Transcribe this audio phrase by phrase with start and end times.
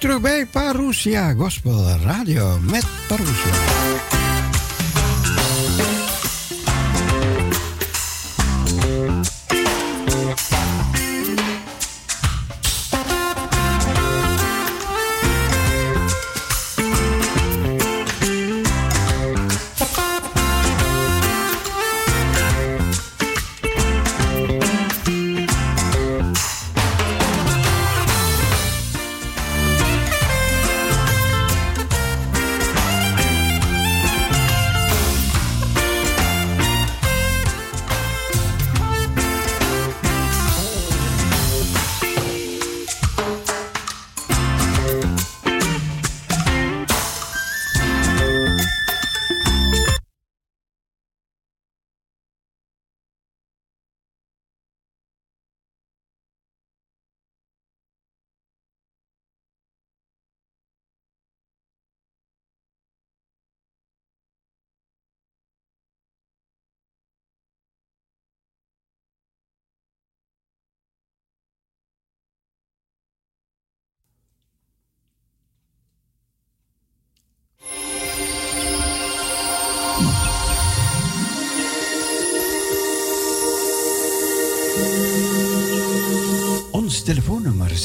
[0.00, 4.09] terug bij Parousia Gospel Radio met Parousia.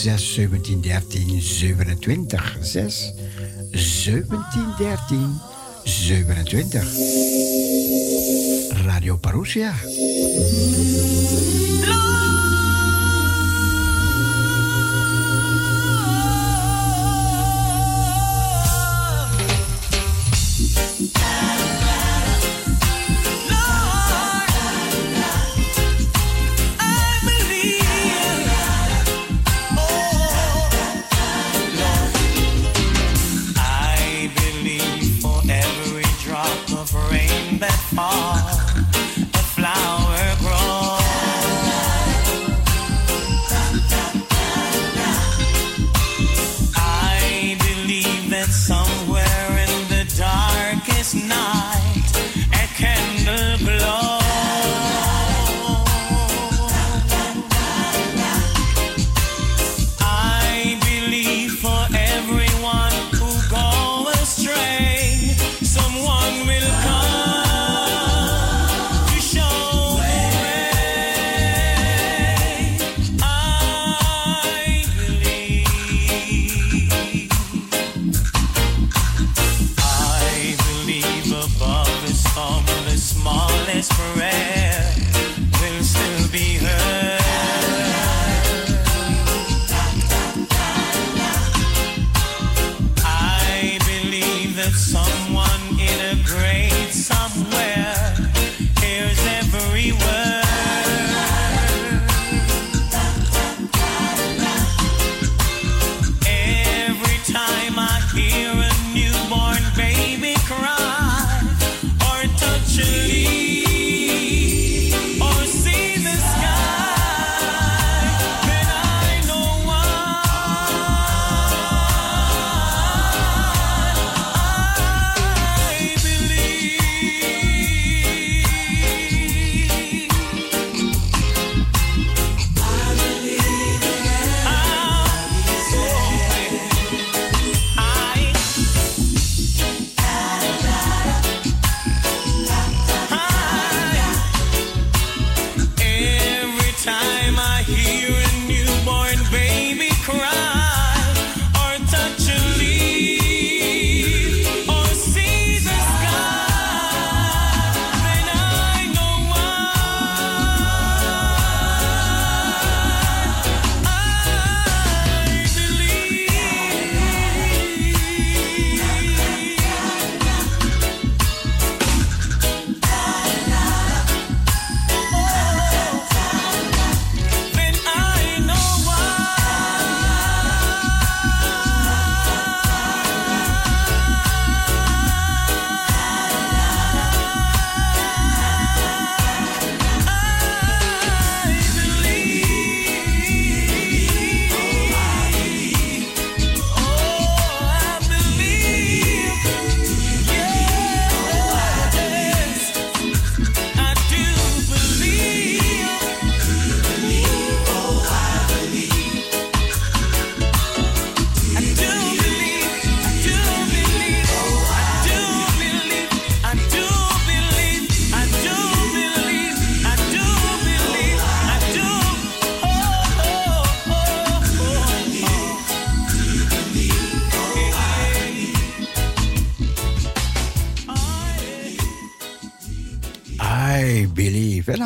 [0.05, 2.37] 6 17 13 27.
[2.61, 3.15] 6
[3.73, 4.29] 17
[4.77, 5.41] 13
[5.83, 6.83] 27.
[8.85, 9.73] Radio Parousia.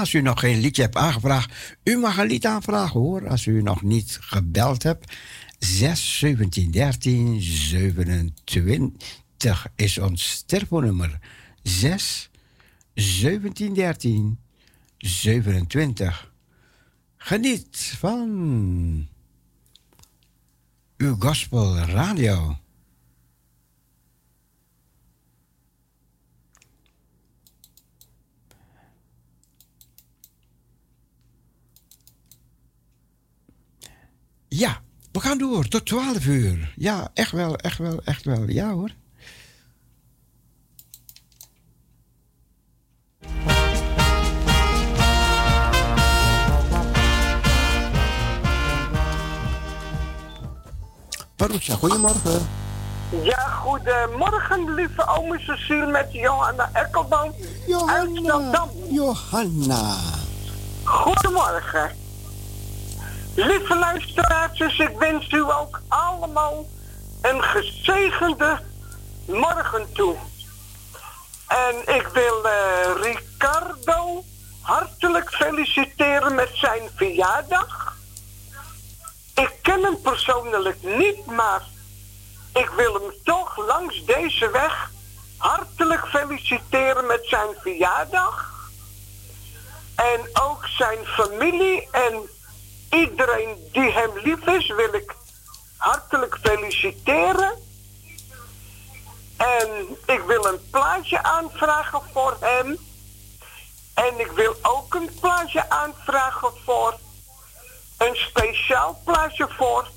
[0.09, 3.27] Als u nog geen liedje hebt aangevraagd, u mag een lied aanvragen hoor.
[3.27, 5.13] Als u nog niet gebeld hebt.
[5.59, 11.19] 6 17 13 27 is ons telefoonnummer.
[11.63, 12.29] 6
[12.93, 14.39] 17 13
[14.97, 16.31] 27.
[17.17, 19.07] Geniet van
[20.97, 22.57] uw gospel radio.
[34.47, 36.73] Ja, we gaan door tot 12 uur.
[36.75, 38.49] Ja, echt wel, echt wel, echt wel.
[38.49, 38.89] Ja hoor.
[51.35, 52.47] Parousia, goedemorgen.
[53.23, 57.33] Ja, goedemorgen, lieve ome Cecile met Johanna Ekkelboom
[57.67, 58.69] Johanna.
[58.89, 59.95] Johanna.
[60.83, 61.91] Goedemorgen.
[63.47, 66.65] Lieve luisteraars, ik wens u ook allemaal
[67.21, 68.59] een gezegende
[69.27, 70.15] morgen toe.
[71.47, 72.51] En ik wil uh,
[73.01, 74.23] Ricardo
[74.61, 77.97] hartelijk feliciteren met zijn verjaardag.
[79.35, 81.61] Ik ken hem persoonlijk niet, maar
[82.53, 84.91] ik wil hem toch langs deze weg
[85.37, 88.51] hartelijk feliciteren met zijn verjaardag.
[89.95, 92.29] En ook zijn familie en
[92.89, 95.15] iedereen die hem lief is, wil ik
[95.77, 97.53] hartelijk feliciteren.
[99.37, 99.69] En
[100.05, 102.77] ik wil een plaatje aanvragen voor hem.
[103.93, 106.99] En ik wil ook een plaatje aanvragen voor
[107.97, 109.87] een speciaal plaatje voor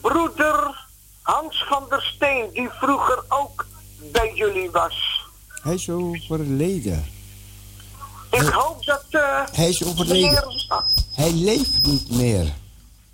[0.00, 0.84] broeder
[1.22, 3.66] Hans van der Steen, die vroeger ook
[3.98, 5.26] bij jullie was.
[5.62, 7.15] Hij is overleden.
[8.36, 9.04] Ik hoop dat...
[9.10, 10.44] Uh, hij is overleden.
[11.14, 12.54] Hij leeft niet meer.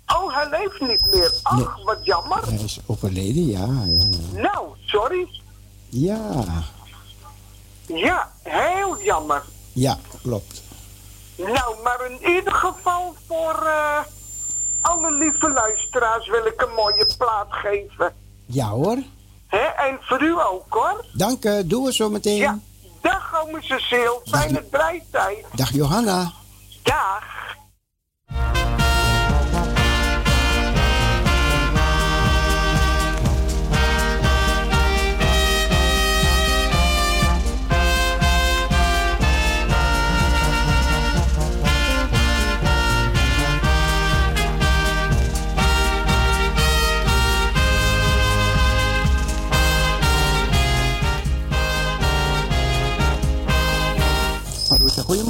[0.07, 1.31] Oh, hij leeft niet meer.
[1.43, 2.45] Ach, wat jammer.
[2.45, 4.41] Hij is overleden, ja, ja, ja.
[4.41, 5.27] Nou, sorry.
[5.89, 6.43] Ja.
[7.85, 9.43] Ja, heel jammer.
[9.71, 10.61] Ja, klopt.
[11.35, 13.99] Nou, maar in ieder geval voor uh,
[14.81, 18.13] alle lieve luisteraars wil ik een mooie plaat geven.
[18.45, 18.97] Ja hoor.
[19.47, 21.05] Hè, en voor u ook hoor.
[21.13, 22.37] Dank u, doen we zo meteen.
[22.37, 22.59] Ja.
[23.03, 23.61] Dag ome
[24.25, 25.45] fijne draaitijd.
[25.55, 26.31] Dag Johanna.
[26.83, 27.23] Dag.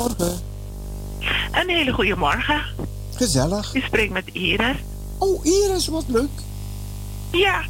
[0.03, 0.41] Goedemorgen.
[1.51, 2.61] Een hele goede morgen.
[3.15, 3.73] Gezellig.
[3.73, 4.75] Je spreekt met Iris.
[5.17, 6.29] Oh, Iris, wat leuk.
[7.31, 7.61] Ja,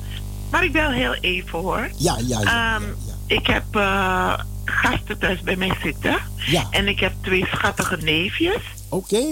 [0.52, 1.90] maar ik bel heel even hoor.
[1.98, 2.76] Ja, ja, ja.
[2.76, 2.96] Um,
[3.28, 6.18] Ik heb uh, gasten thuis bij mij zitten.
[6.46, 6.68] Ja.
[6.72, 8.62] En ik heb twee schattige neefjes.
[8.90, 9.24] Oké.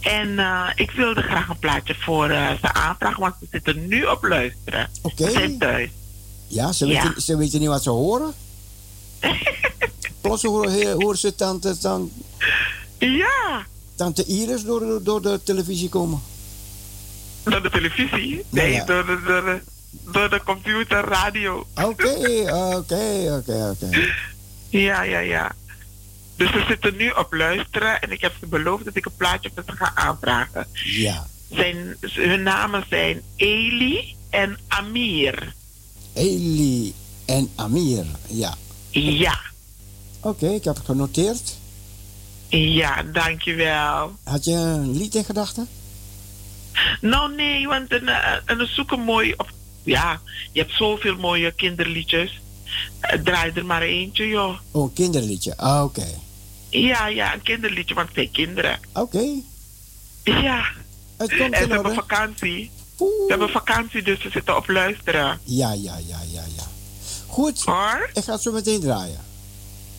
[0.00, 4.04] En uh, ik wilde graag een plaatje voor uh, ze aanvragen, want ze zitten nu
[4.04, 4.88] op luisteren.
[5.02, 5.22] Oké.
[5.22, 5.32] Okay.
[5.32, 5.90] Ze zijn thuis.
[6.46, 6.86] Ja, ze.
[6.86, 8.32] Weten, ze weten niet wat ze horen.
[10.24, 12.12] Plots horen, horen ze tante, tante...
[12.98, 13.66] Ja.
[13.94, 16.22] Tante Iris door, door de televisie komen.
[17.42, 18.44] Door de televisie?
[18.48, 18.84] Nee, ja.
[18.84, 19.60] door, de, door, de,
[20.12, 21.66] door de computer, radio.
[21.74, 22.14] Oké,
[22.74, 23.88] oké, oké, oké.
[24.68, 25.52] Ja, ja, ja.
[26.36, 29.50] Dus ze zitten nu op luisteren en ik heb ze beloofd dat ik een plaatje
[29.54, 30.66] voor ze ga aanvragen.
[30.84, 31.26] Ja.
[31.50, 35.54] Zijn, hun namen zijn Eli en Amir.
[36.12, 38.54] Eli en Amir, ja.
[38.90, 39.52] Ja.
[40.24, 41.56] Oké, ik heb het genoteerd.
[42.48, 44.12] Ja, dankjewel.
[44.22, 45.68] Had je een lied in gedachten?
[47.00, 48.10] Nou, nee, want een,
[48.46, 49.34] een, zoeken mooi.
[49.82, 50.20] Ja,
[50.52, 52.40] je hebt zoveel mooie kinderliedjes.
[53.24, 54.58] Draai er maar eentje, joh.
[54.70, 55.56] Oh, kinderliedje.
[55.56, 56.06] Ah, oké.
[56.68, 58.78] Ja, ja, een kinderliedje, want twee kinderen.
[58.92, 59.24] Oké.
[60.24, 60.64] Ja.
[61.16, 62.70] Het komt en ze hebben vakantie.
[62.98, 63.10] Oeh.
[63.10, 65.40] Ze hebben vakantie, dus ze zitten op luisteren.
[65.44, 66.64] Ja, ja, ja, ja, ja.
[67.26, 67.62] Goed.
[67.62, 68.10] Hoor?
[68.14, 69.32] Ik ga het zo meteen draaien.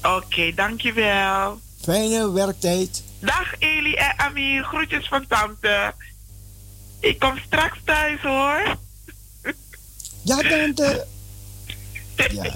[0.05, 1.59] Oké, okay, dankjewel.
[1.81, 3.03] Fijne werktijd.
[3.19, 5.93] Dag Eli en Amir, groetjes van tante.
[6.99, 8.77] Ik kom straks thuis hoor.
[10.21, 11.07] Ja, tante.
[12.31, 12.55] Ja.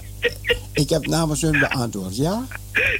[0.72, 2.46] Ik heb namens hun beantwoord, ja?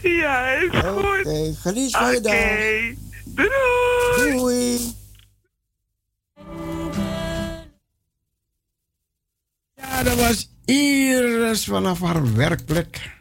[0.02, 0.96] Ja, is goed.
[0.96, 2.32] Oké, okay, geniet van je dag.
[2.32, 4.36] Oké, doei.
[4.36, 4.94] Doei.
[9.74, 13.18] Ja, dat was Iris vanaf haar werkplek.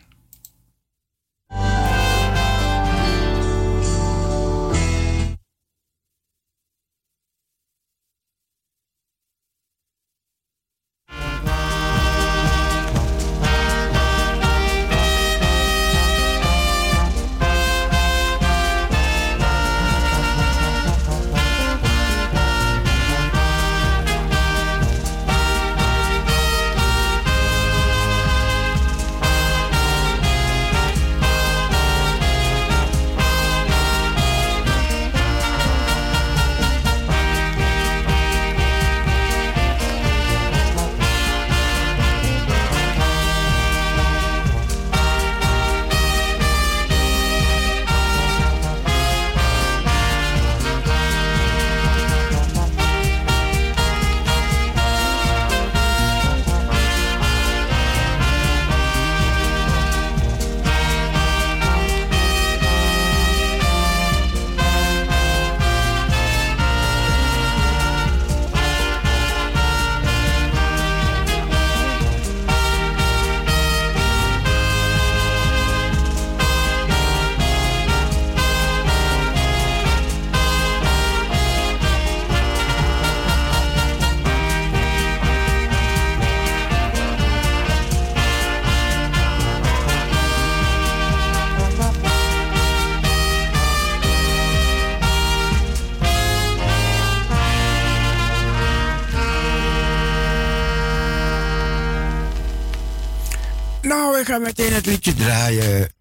[104.29, 105.91] Ga meteen het liedje draaien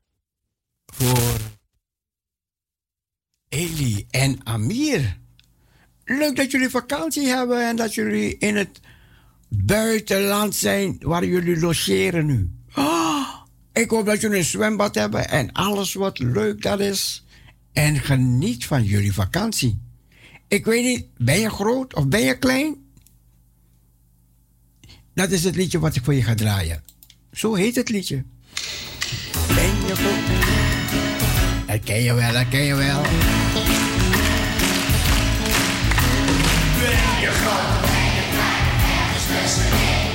[0.87, 1.37] voor
[3.49, 5.19] Eli en Amir.
[6.05, 8.81] Leuk dat jullie vakantie hebben en dat jullie in het
[9.49, 12.51] buitenland zijn waar jullie logeren nu.
[12.75, 13.29] Oh,
[13.73, 17.25] ik hoop dat jullie een zwembad hebben en alles wat leuk dat is.
[17.73, 19.83] En geniet van jullie vakantie.
[20.49, 22.77] Ik weet niet, ben je groot of ben je klein?
[25.15, 26.83] Dat is het liedje wat ik voor je ga draaien.
[27.39, 28.25] Zo heet het liedje.
[29.55, 30.27] Ben je groot?
[31.67, 33.03] Dat ken je wel, dat ken je wel.
[33.03, 33.11] Ben
[37.21, 37.81] je groot?
[37.81, 39.43] Ben je klein?
[39.43, 40.09] Tussenin.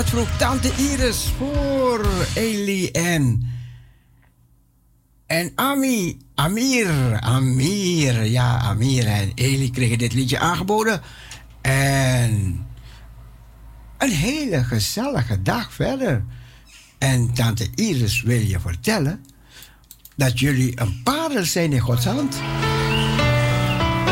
[0.00, 3.48] Dat vroeg tante Iris voor Eli en...
[5.26, 11.00] En Ami, Amir, Amir, ja, Amir en Eli kregen dit liedje aangeboden.
[11.60, 12.66] En
[13.98, 16.24] een hele gezellige dag verder.
[16.98, 19.24] En tante Iris wil je vertellen
[20.16, 22.36] dat jullie een parel zijn in Gods hand.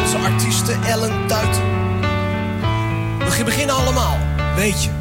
[0.03, 1.57] Onze artiesten Ellen Tuit.
[3.37, 4.19] We beginnen allemaal,
[4.55, 4.98] weet je.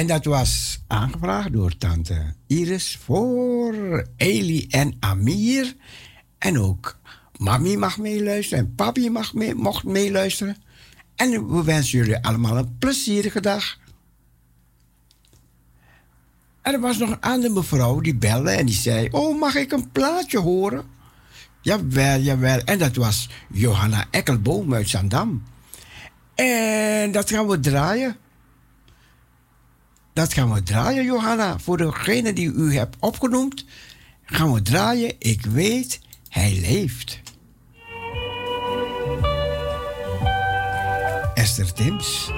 [0.00, 5.76] En dat was aangevraagd door tante Iris voor Eli en Amir.
[6.38, 6.98] En ook
[7.36, 10.56] mami mag meeluisteren en papi mag mocht meeluisteren.
[11.16, 13.78] En we wensen jullie allemaal een plezierige dag.
[16.62, 19.90] Er was nog een andere mevrouw die belde en die zei: Oh, mag ik een
[19.90, 20.84] plaatje horen?
[21.60, 22.58] Jawel, jawel.
[22.58, 25.42] En dat was Johanna Ekkelboom uit Zandam.
[26.34, 28.16] En dat gaan we draaien.
[30.20, 31.58] Dat gaan we draaien, Johanna.
[31.58, 33.64] Voor degene die u hebt opgenoemd,
[34.24, 35.14] gaan we draaien.
[35.18, 37.20] Ik weet, hij leeft.
[41.34, 42.30] Esther Tims.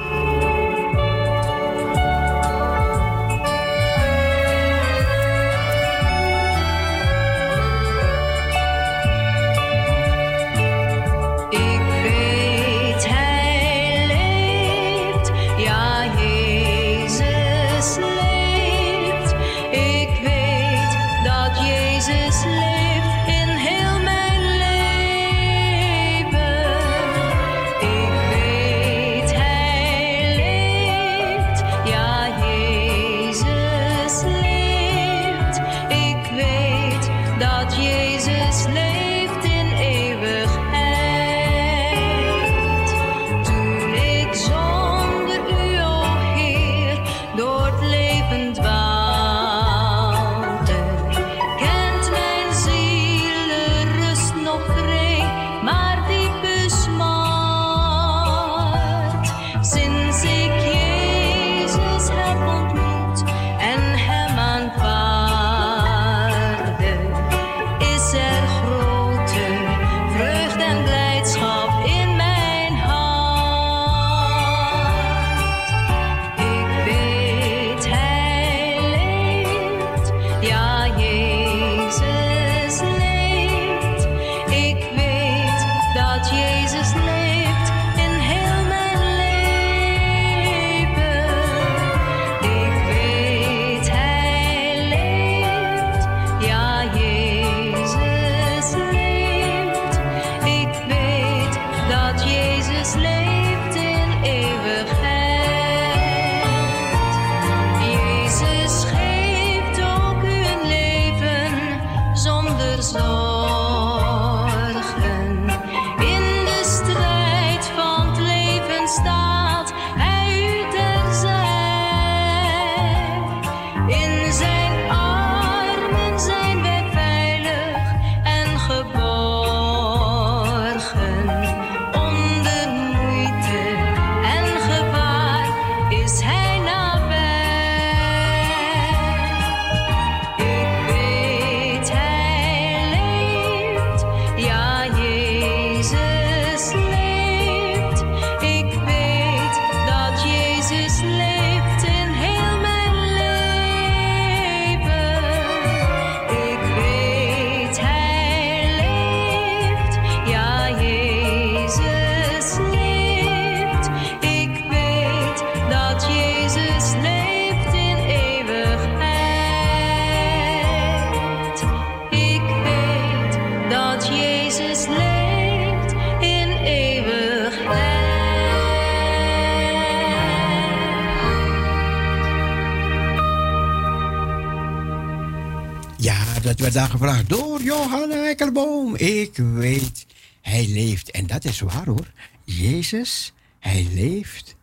[191.64, 192.12] Waar hoor.
[192.44, 194.56] Jezus, hij leeft.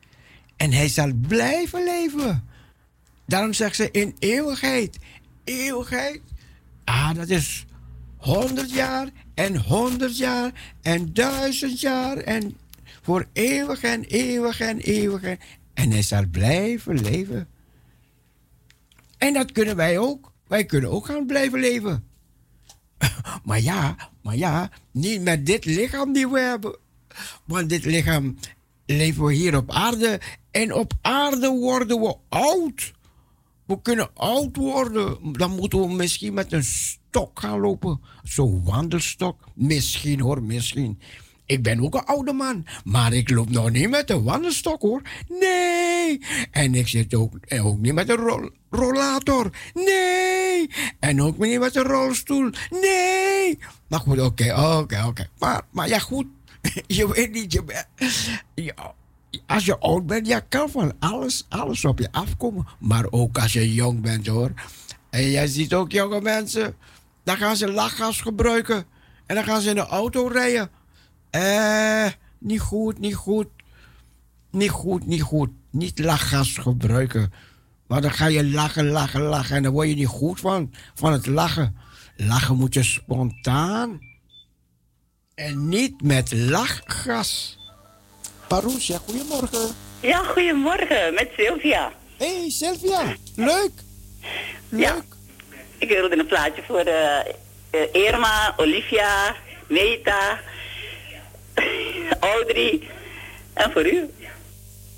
[0.55, 2.47] En hij zal blijven leven.
[3.25, 4.97] Daarom zegt ze in eeuwigheid.
[5.43, 6.21] Eeuwigheid.
[6.83, 7.65] Ah, dat is
[8.17, 12.57] honderd jaar en honderd jaar en duizend jaar en
[13.01, 15.21] voor eeuwig en eeuwig en eeuwig.
[15.23, 15.39] En,
[15.73, 17.47] en hij zal blijven leven.
[19.17, 20.31] En dat kunnen wij ook.
[20.47, 22.03] Wij kunnen ook gaan blijven leven.
[23.43, 26.77] Maar ja, maar ja, niet met dit lichaam die we hebben.
[27.45, 28.37] Want dit lichaam
[28.85, 30.21] leven we hier op aarde.
[30.51, 32.91] En op aarde worden we oud.
[33.65, 35.17] We kunnen oud worden.
[35.33, 38.01] Dan moeten we misschien met een stok gaan lopen.
[38.23, 39.43] Zo'n wandelstok.
[39.55, 40.99] Misschien hoor, misschien.
[41.45, 45.01] Ik ben ook een oude man, maar ik loop nog niet met een wandelstok hoor.
[45.39, 46.21] Nee.
[46.51, 49.49] En ik zit ook, ook niet met een rol- rollator.
[49.73, 50.69] Nee.
[50.99, 52.49] En ook niet met een rolstoel.
[52.69, 53.57] Nee.
[53.87, 55.29] Maar goed, oké, oké, oké.
[55.39, 56.25] Maar, maar ja, goed.
[56.87, 58.73] Je weet niet, je
[59.45, 62.67] als je oud bent, ja, kan van alles, alles op je afkomen.
[62.79, 64.51] Maar ook als je jong bent hoor.
[65.09, 66.75] En jij ziet ook jonge mensen,
[67.23, 68.85] dan gaan ze lachgas gebruiken.
[69.25, 70.69] En dan gaan ze in de auto rijden.
[71.29, 73.47] Eh, niet goed, niet goed.
[74.51, 75.49] Niet goed, niet goed.
[75.71, 77.31] Niet lachgas gebruiken.
[77.87, 79.55] Want dan ga je lachen, lachen, lachen.
[79.55, 81.75] En dan word je niet goed van, van het lachen.
[82.15, 83.99] Lachen moet je spontaan.
[85.39, 87.57] En niet met lachgas.
[88.47, 89.75] Parousia, goedemorgen.
[89.99, 91.91] Ja, goedemorgen, met Sylvia.
[92.17, 93.15] Hé, hey, Sylvia.
[93.35, 93.71] Leuk.
[94.69, 94.81] Leuk.
[94.81, 94.95] Ja.
[95.77, 99.35] Ik wilde een plaatje voor uh, Irma, Olivia,
[99.67, 100.39] Meta,
[102.19, 102.81] Audrey
[103.53, 104.09] en voor u.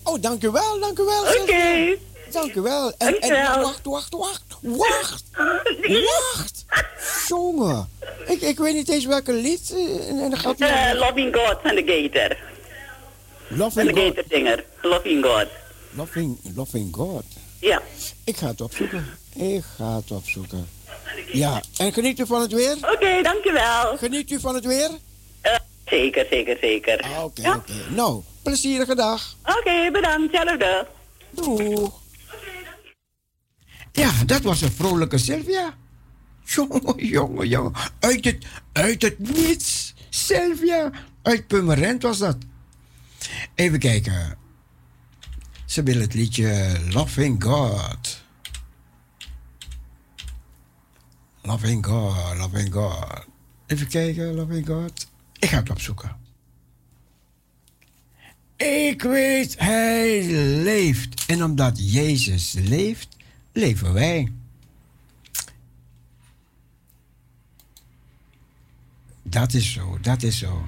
[0.04, 1.22] Oh, dank u wel, dank u wel.
[1.22, 1.42] Oké.
[1.42, 2.00] Okay.
[2.32, 2.94] Dank u wel.
[2.98, 4.44] En, en, wacht, wacht, wacht.
[4.62, 5.24] Wacht.
[5.82, 6.66] Wacht.
[7.28, 7.90] Jongen.
[8.26, 9.74] Ik, ik weet niet eens welke lied.
[10.10, 12.38] En dan gaat uh, Loving God van de Gator.
[13.48, 13.96] Loving God.
[13.96, 14.64] De Gator Singer.
[14.82, 15.48] Loving God.
[15.96, 17.24] Loving, loving God.
[17.60, 17.82] Ja.
[18.24, 19.06] Ik ga het opzoeken.
[19.36, 20.70] Ik ga het opzoeken.
[21.32, 22.76] Ja, en geniet u van het weer?
[22.78, 23.98] Oké, okay, dankjewel.
[23.98, 24.90] Geniet u van het weer?
[25.46, 26.94] Uh, zeker, zeker, zeker.
[26.94, 27.42] Oké, ah, oké.
[27.42, 27.56] Okay, ja?
[27.58, 27.96] okay.
[27.96, 29.36] Nou, plezierige dag.
[29.46, 30.38] Oké, bedankt.
[30.38, 30.88] Hetzelfde.
[31.30, 32.01] Doeg.
[33.92, 35.78] Ja, dat was een vrolijke Sylvia.
[36.44, 37.74] Jongen, jongen, jongen.
[38.00, 39.94] Uit het, uit het niets.
[40.10, 40.92] Sylvia.
[41.22, 42.38] Uit Pummerend was dat.
[43.56, 44.38] Even kijken.
[45.66, 48.24] Ze wil het liedje Loving God.
[51.42, 53.26] Loving God, Loving God.
[53.68, 55.08] Even kijken, Loving God.
[55.40, 56.18] Ik ga het opzoeken.
[58.58, 60.24] Ik weet, hij
[60.64, 61.26] leeft.
[61.26, 63.18] En omdat Jezus leeft,
[63.52, 64.32] leven wij.
[69.24, 70.66] Dat is zo, dat is zo.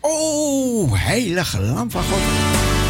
[0.00, 2.81] Oh, heilige lam van God.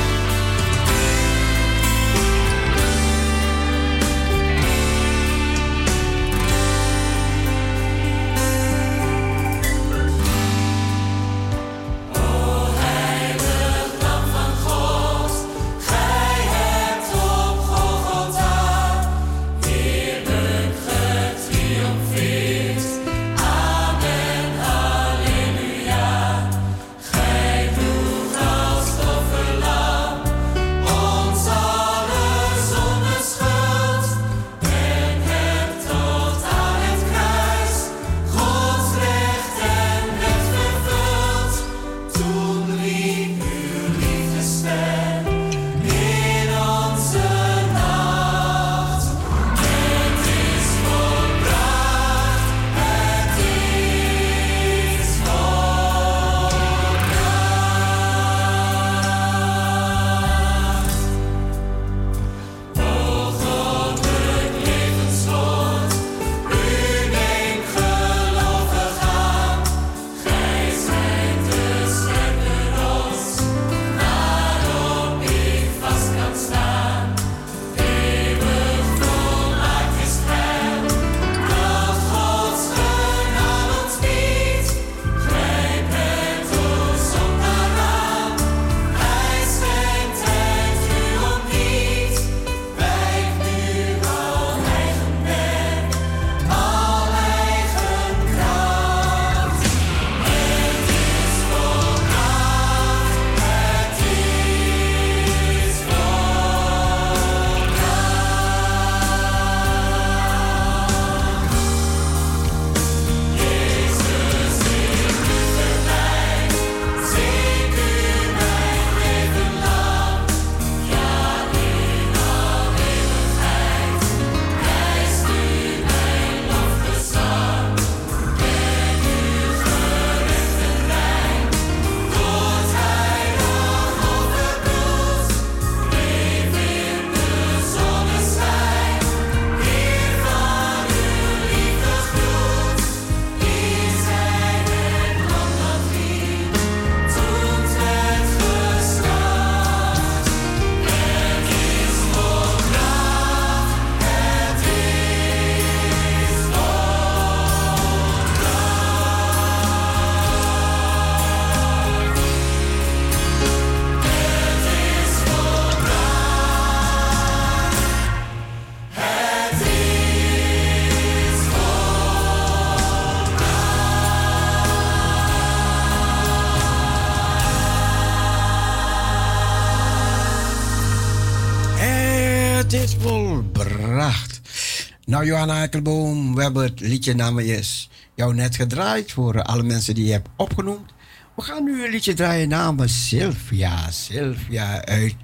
[185.22, 190.04] Nou, Johanna Eikelboom, we hebben het liedje namens jou net gedraaid voor alle mensen die
[190.04, 190.92] je hebt opgenoemd.
[191.36, 193.90] We gaan nu een liedje draaien namens Sylvia.
[193.90, 195.14] Sylvia uit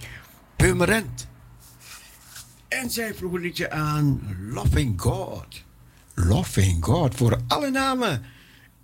[0.56, 1.26] Purmerend.
[2.68, 5.46] En zij vroeg een liedje aan Loving God.
[6.14, 8.22] Loving God voor alle namen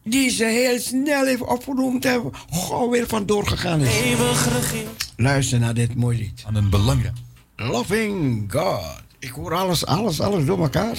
[0.04, 2.32] die ze heel snel even opgenoemd hebben.
[2.50, 4.00] Gewoon weer vandoor gegaan is.
[4.00, 4.88] Eeuwig regeer.
[5.16, 6.42] Luister naar dit mooie lied.
[6.46, 7.16] Aan een belangrijk.
[7.56, 9.03] Loving God.
[9.24, 10.96] Ik hoor alles, alles, alles door elkaar.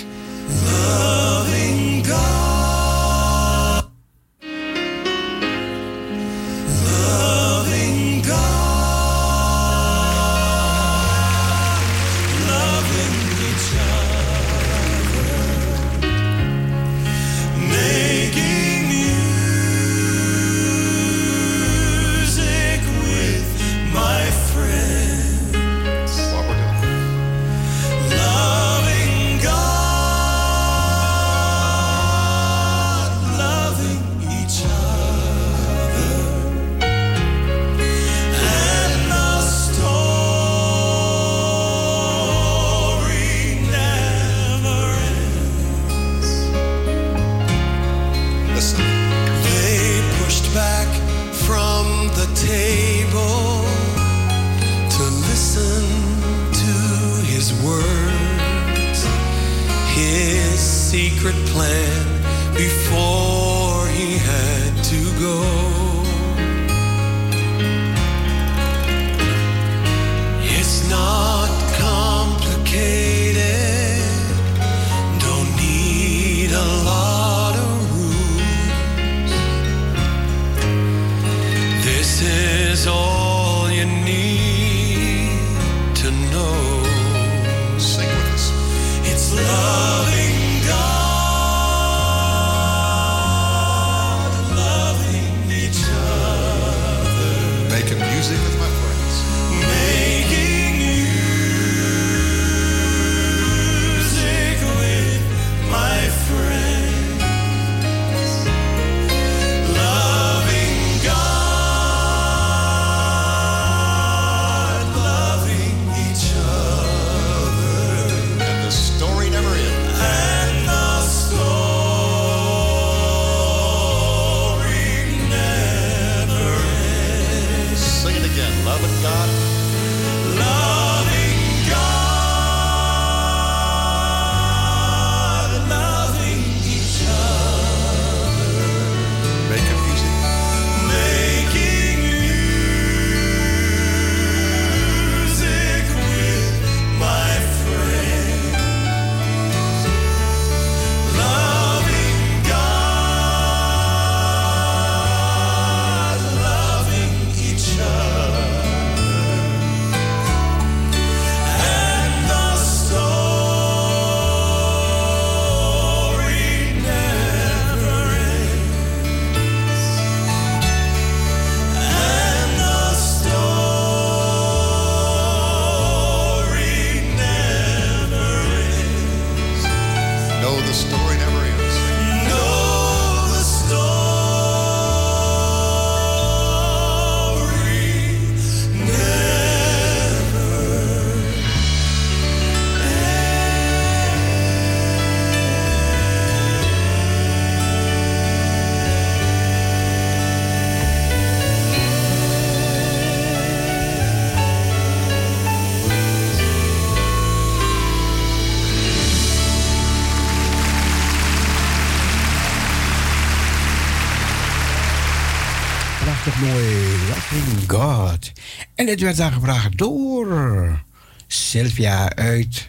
[218.85, 220.83] En dit werd aangevraagd door
[221.27, 222.67] Sylvia uit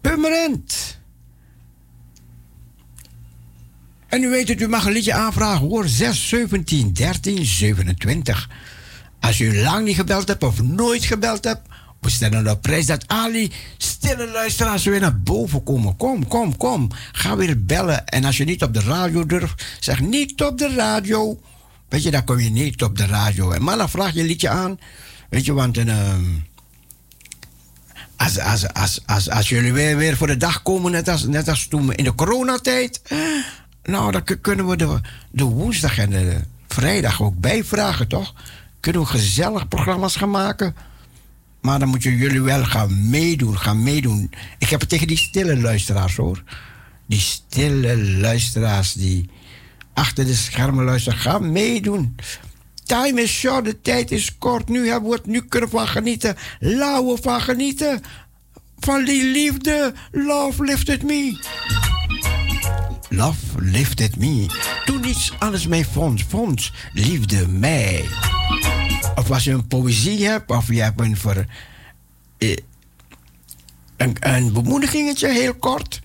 [0.00, 0.98] Purmerend.
[4.08, 5.88] En u weet het, u mag een liedje aanvragen hoor.
[5.88, 8.50] 6, 17, 13, 27.
[9.20, 11.68] Als u lang niet gebeld hebt of nooit gebeld hebt,
[12.00, 15.96] we stellen op prijs dat Ali stille luisteraars weer naar boven komen.
[15.96, 16.90] Kom, kom, kom.
[17.12, 18.06] Ga weer bellen.
[18.06, 21.40] En als je niet op de radio durft, zeg niet op de radio.
[21.88, 23.50] Weet je, dan kom je niet op de radio.
[23.50, 24.78] En maar dan vraag je liedje aan.
[25.34, 26.24] Weet je, want ehm,
[28.16, 28.74] als, als,
[29.06, 32.04] als, als, jullie weer, weer voor de dag komen, net als, net als toen in
[32.04, 33.02] de coronatijd.
[33.02, 33.18] eh,
[33.82, 38.34] Nou, dan kunnen we de, de woensdag en de vrijdag ook bijvragen, toch?
[38.80, 40.74] Kunnen we gezellig programma's gaan maken.
[41.60, 44.30] Maar dan moeten jullie wel gaan meedoen, gaan meedoen.
[44.58, 46.42] Ik heb het tegen die stille luisteraars hoor.
[47.06, 49.30] Die stille luisteraars die
[49.94, 51.18] achter de schermen luisteren.
[51.18, 52.16] Ga meedoen.
[52.84, 54.68] Time is short, de tijd is kort.
[54.68, 56.36] Nu hebben we het, nu kunnen van genieten.
[56.60, 58.02] Laten van genieten.
[58.78, 59.94] Van die liefde.
[60.12, 61.38] Love lifted me.
[63.08, 64.46] Love lifted me.
[64.84, 66.22] Toen niets anders mij vond.
[66.28, 68.04] Vond liefde mij.
[69.14, 71.46] Of als je een poëzie hebt, of je hebt een, ver,
[72.38, 72.56] eh,
[73.96, 76.00] een, een bemoedigingetje, heel kort,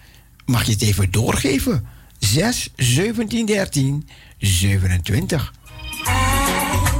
[0.45, 1.87] mag je het even doorgeven.
[2.19, 4.07] 6, 17, 13,
[4.37, 5.53] 27.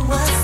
[0.10, 0.39] Was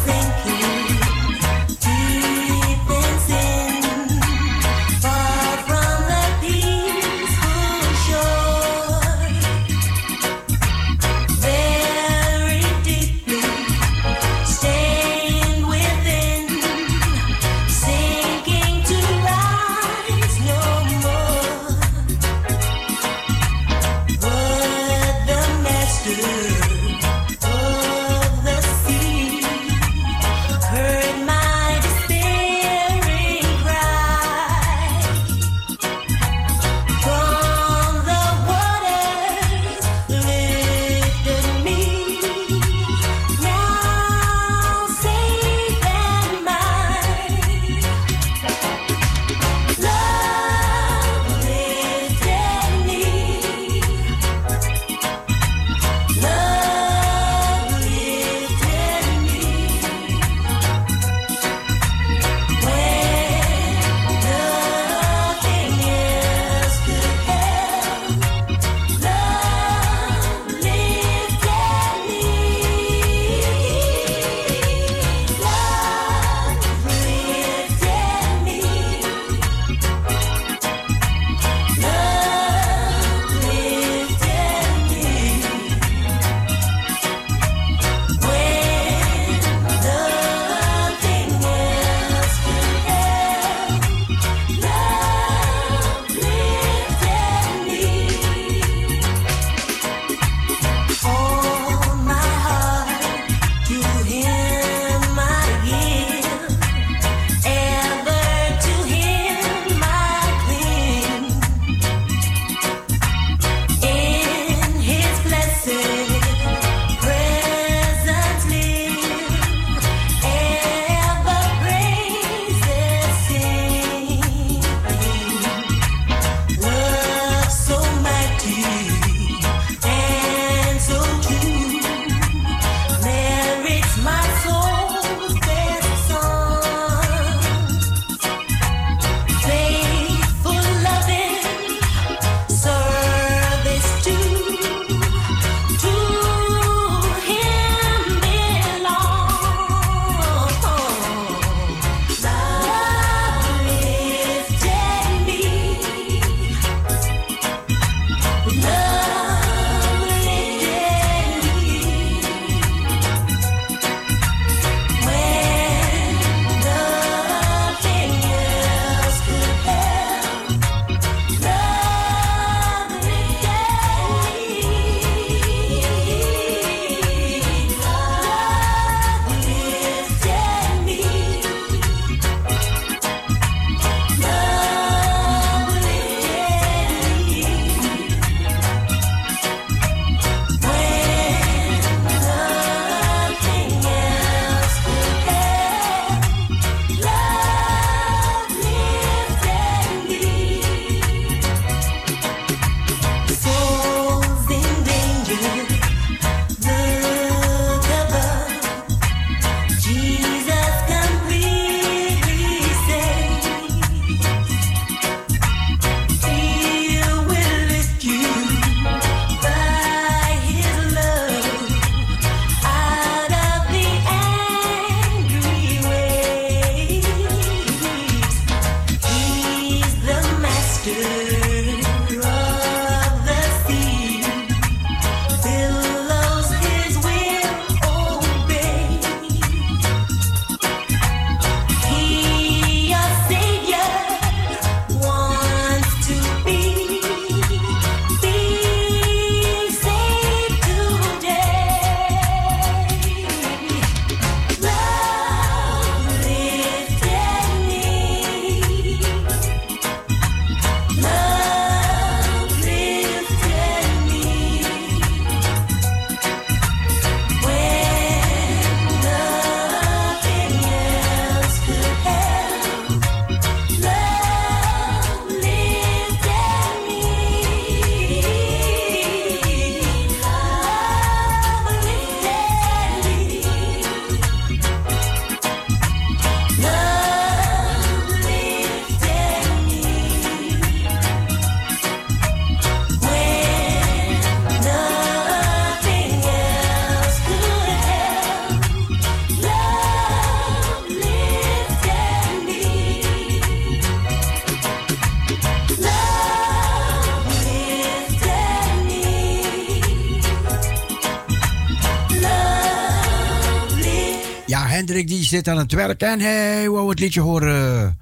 [315.35, 317.99] zit aan het werk en hij wou het liedje horen.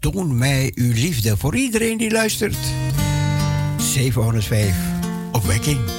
[0.00, 2.56] Toon mij uw liefde voor iedereen die luistert.
[3.76, 4.76] 705
[5.32, 5.97] Opwekking.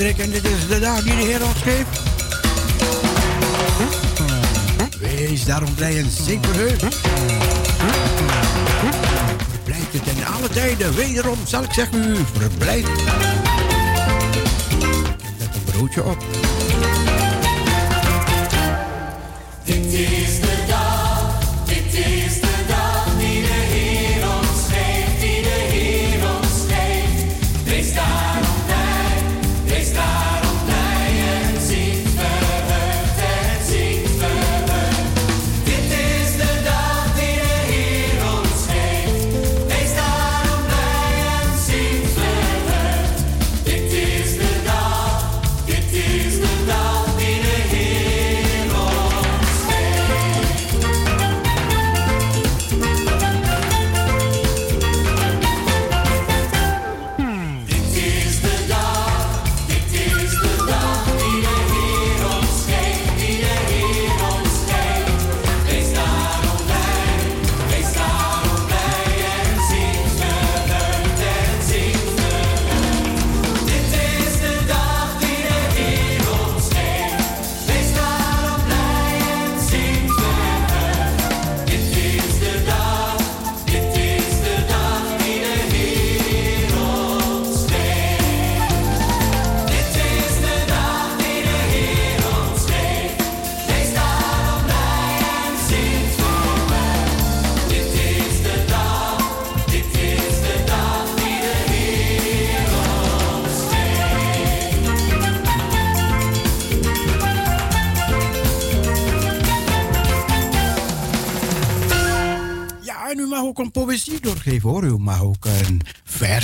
[0.00, 2.00] En dit is de dag die de Heer ons geeft.
[5.00, 6.96] Wees daarom blij en zing verheugd.
[9.50, 10.94] Verblijft het in alle tijden.
[10.94, 12.52] Wederom zal ik zeggen u, heb
[15.38, 16.24] net een broodje op.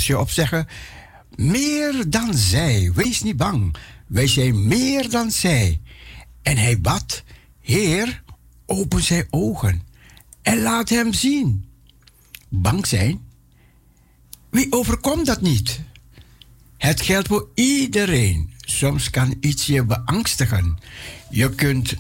[0.07, 0.67] versje opzeggen.
[1.37, 3.77] Meer dan zij, wees niet bang.
[4.07, 5.81] Wij zijn meer dan zij.
[6.43, 7.23] En hij bad,
[7.61, 8.23] Heer,
[8.67, 9.83] open zijn ogen
[10.43, 11.65] en laat hem zien.
[12.49, 13.21] Bang zijn?
[14.51, 15.81] Wie overkomt dat niet?
[16.77, 18.51] Het geldt voor iedereen.
[18.57, 20.79] Soms kan iets je beangstigen.
[21.31, 21.95] Je kunt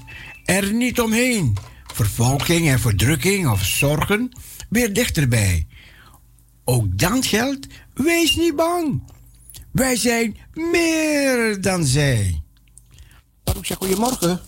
[0.44, 1.56] er niet omheen.
[1.94, 4.32] Vervolging en verdrukking of zorgen
[4.68, 5.66] weer dichterbij.
[6.64, 7.66] Ook dan geldt,
[7.96, 9.02] wees niet bang.
[9.70, 12.42] Wij zijn meer dan zij.
[13.44, 14.40] Waarom zeg goedemorgen?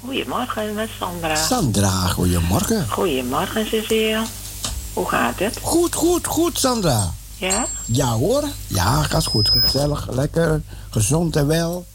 [0.00, 1.36] Goedemorgen, met Sandra.
[1.36, 2.88] Sandra, goedemorgen.
[2.88, 4.22] Goedemorgen, Cecile.
[4.92, 5.58] Hoe gaat het?
[5.62, 7.14] Goed, goed, goed, Sandra.
[7.36, 7.66] Ja?
[7.86, 8.44] Ja hoor.
[8.66, 9.48] Ja, gaat goed.
[9.48, 11.86] Gezellig, lekker, gezond en wel.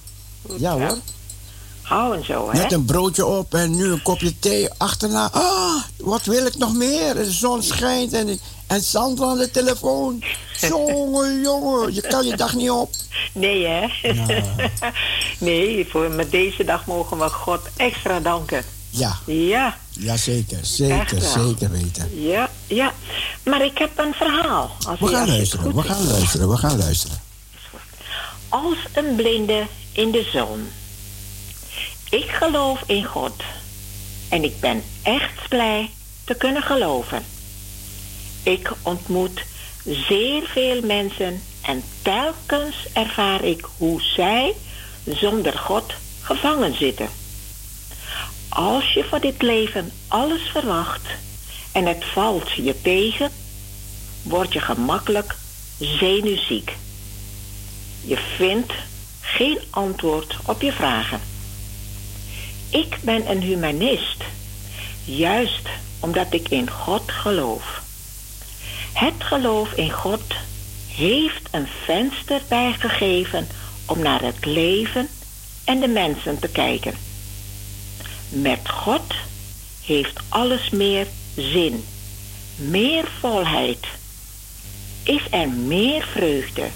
[0.57, 0.97] Ja hoor.
[1.89, 2.57] Hou en zo, hè?
[2.57, 5.29] Net een broodje op en nu een kopje thee achterna.
[5.31, 7.13] Ah, wat wil ik nog meer?
[7.13, 10.23] De zon schijnt en, en Sandra aan de telefoon.
[10.69, 12.89] Jongen, jongen, je kan je dag niet op.
[13.33, 13.87] Nee, hè?
[15.49, 18.63] nee, voor met deze dag mogen we God extra danken.
[18.89, 22.21] Ja, Ja, ja zeker, zeker, weten.
[22.21, 22.93] ja, ja.
[23.43, 24.71] Maar ik heb een verhaal.
[24.87, 27.21] Als We gaan luisteren, we gaan luisteren, we gaan luisteren.
[28.49, 30.67] Als een blinde in de zon.
[32.09, 33.43] Ik geloof in God.
[34.29, 35.89] En ik ben echt blij
[36.23, 37.25] te kunnen geloven.
[38.43, 39.43] Ik ontmoet
[39.85, 44.55] zeer veel mensen en telkens ervaar ik hoe zij
[45.05, 47.09] zonder God gevangen zitten.
[48.49, 51.07] Als je voor dit leven alles verwacht
[51.71, 53.31] en het valt je tegen,
[54.21, 55.35] word je gemakkelijk
[55.79, 56.75] zenuwziek.
[58.01, 58.73] Je vindt
[59.21, 61.28] geen antwoord op je vragen.
[62.69, 64.23] Ik ben een humanist,
[65.03, 65.67] juist
[65.99, 67.81] omdat ik in God geloof.
[68.93, 70.21] Het geloof in God
[70.87, 73.47] heeft een venster bijgegeven
[73.85, 75.09] om naar het leven
[75.63, 76.93] en de mensen te kijken.
[78.29, 79.13] Met God
[79.85, 81.83] heeft alles meer zin,
[82.55, 83.87] meer volheid.
[85.03, 86.67] Is er meer vreugde,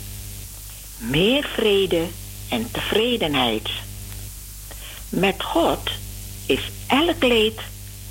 [0.97, 2.07] meer vrede
[2.49, 3.69] en tevredenheid.
[5.14, 5.89] Met God
[6.45, 7.59] is elk leed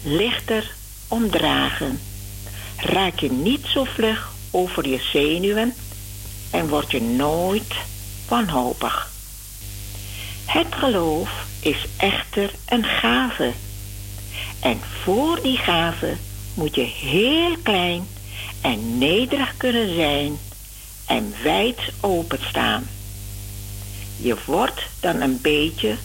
[0.03, 0.75] lichter
[1.09, 2.01] omdragen.
[2.77, 5.75] Raak je niet zo vlug over je zenuwen
[6.51, 7.75] en word je nooit
[8.29, 9.11] wanhopig.
[10.45, 13.53] Het geloof is echter een gave.
[14.61, 16.17] En voor die gave
[16.55, 18.07] moet je heel klein
[18.61, 20.39] en nederig kunnen zijn
[21.07, 22.89] en wijd openstaan.
[24.17, 25.97] Je wordt dan een beetje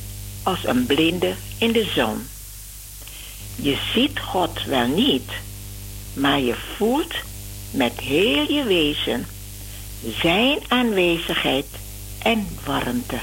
[0.47, 2.27] als een blinde in de zon.
[3.55, 5.31] Je ziet God wel niet,
[6.13, 7.13] maar je voelt
[7.71, 9.27] met heel je wezen
[10.21, 11.65] zijn aanwezigheid
[12.23, 13.17] en warmte.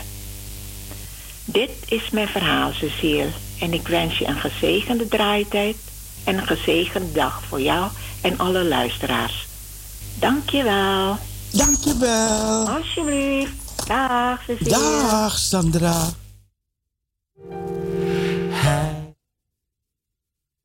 [1.45, 3.31] Dit is mijn verhaal, Cecile.
[3.61, 5.77] En ik wens je een gezegende draaitijd
[6.25, 9.47] en een gezegende dag voor jou en alle luisteraars.
[10.19, 11.19] Dank je wel.
[11.51, 12.69] Dank je wel.
[12.69, 13.53] Alsjeblieft.
[13.87, 14.71] Dag, Cecile.
[14.71, 16.23] Dag, Sandra.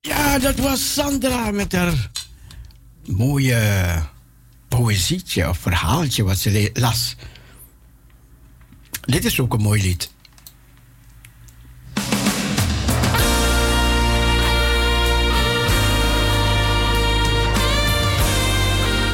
[0.01, 2.11] Ja, dat was Sandra met haar
[3.05, 4.03] mooie
[4.67, 7.15] poëzietje of verhaaltje wat ze las.
[9.01, 10.11] Dit is ook een mooi lied.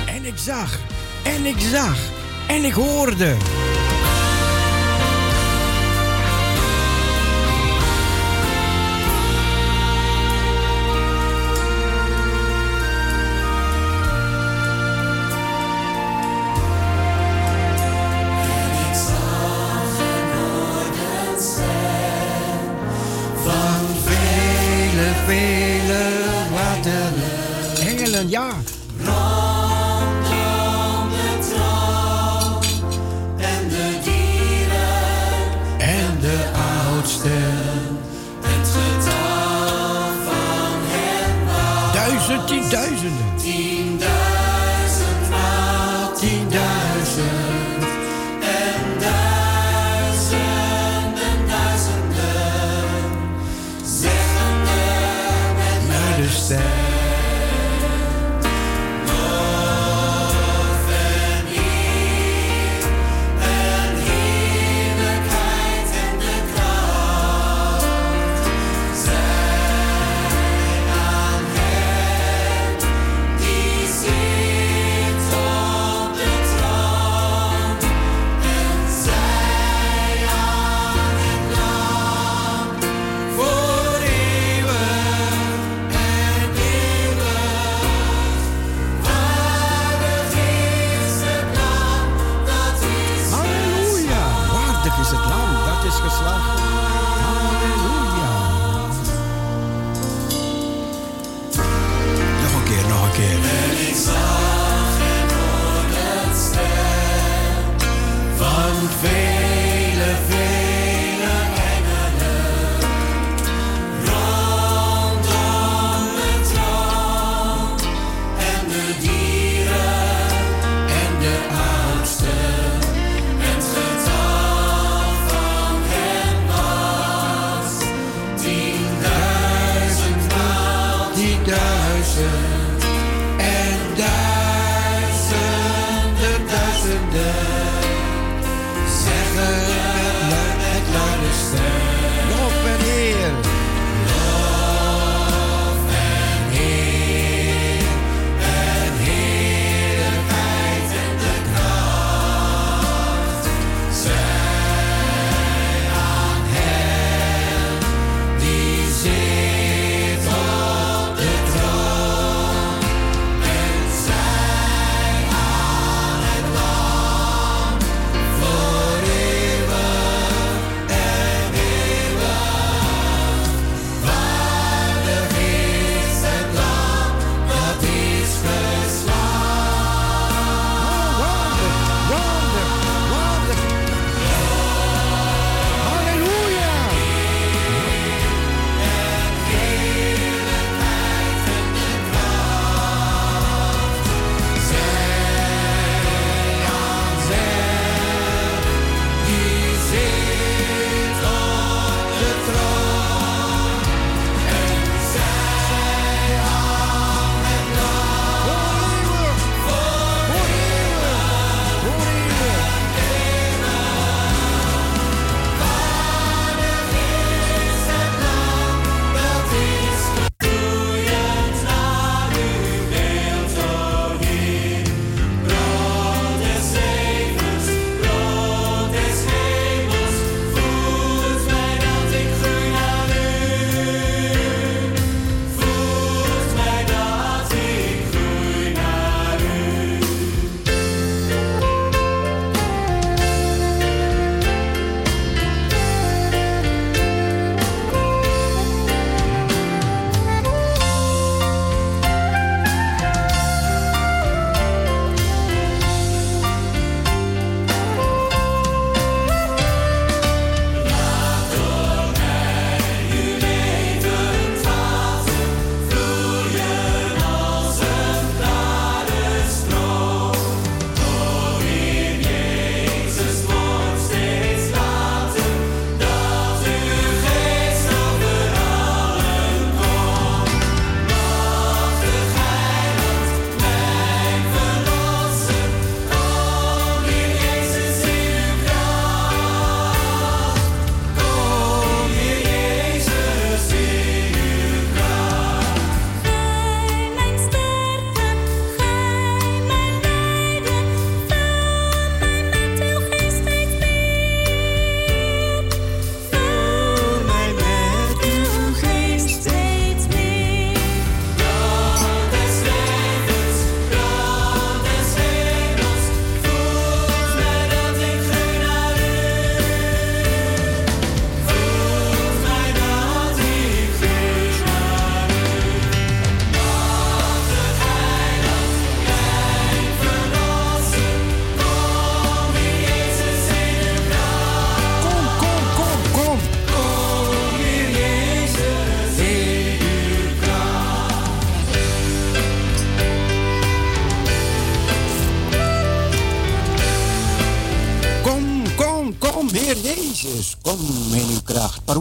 [0.05, 0.79] En ik zag,
[1.23, 1.97] en ik zag,
[2.47, 3.37] en ik hoorde.
[42.75, 43.94] Duizend,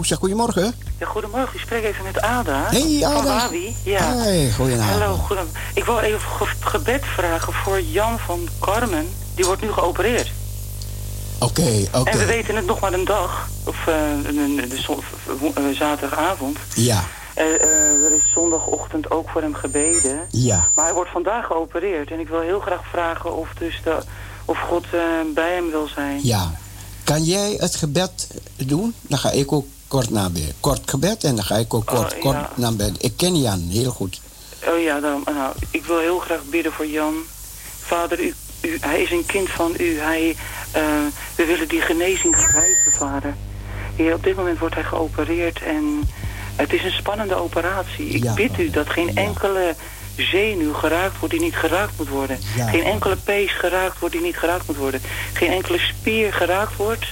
[0.04, 0.74] Parousia, goedemorgen.
[0.98, 1.54] Ja, goedemorgen.
[1.54, 2.62] Ik spreek even met Ada.
[2.70, 3.24] Hey, Van Ada.
[3.24, 3.74] Wabi.
[3.84, 4.16] Ja.
[4.16, 5.00] Hey, goedenavond.
[5.00, 5.46] Hallo, goedem.
[5.74, 9.08] Ik wil even ge- gebed vragen voor Jan van Carmen.
[9.34, 10.30] Die wordt nu geopereerd.
[11.38, 12.10] Oké, oké.
[12.10, 13.48] En we weten het nog maar een dag.
[13.66, 13.94] Of eh,
[15.54, 16.58] een, zaterdagavond.
[16.74, 20.20] Ja, Eh, eh, er is zondagochtend ook voor hem gebeden.
[20.30, 20.68] ja.
[20.74, 22.10] Maar hij wordt vandaag geopereerd.
[22.10, 23.98] En ik wil heel graag vragen of, dus de,
[24.44, 24.86] of God
[25.34, 26.20] bij hem wil zijn.
[26.22, 26.50] Ja.
[27.04, 28.94] Kan jij het gebed doen?
[29.00, 30.54] Dan ga ik ook kort naar bed.
[30.60, 32.50] Kort gebed en dan ga ik ook kort, Oh, kort ja.
[32.54, 32.96] naar bed.
[33.04, 34.20] Ik ken Jan heel goed.
[34.68, 37.14] Oh ja, dan, nou, ik wil heel graag bidden voor Jan.
[37.80, 39.98] Vader, u, u, hij is een kind van u.
[39.98, 40.36] Hij,
[40.70, 40.82] eh,
[41.36, 43.34] we willen die genezing grijpen, vader.
[43.96, 46.08] Heer, op dit moment wordt hij geopereerd en
[46.56, 48.06] het is een spannende operatie.
[48.08, 49.20] Ik Ja, bid u dat geen Ja.
[49.22, 49.74] enkele
[50.16, 52.38] zenuw geraakt wordt die niet geraakt moet worden.
[52.56, 55.00] Geen enkele pees geraakt wordt die niet geraakt moet worden.
[55.32, 57.06] Geen enkele spier geraakt wordt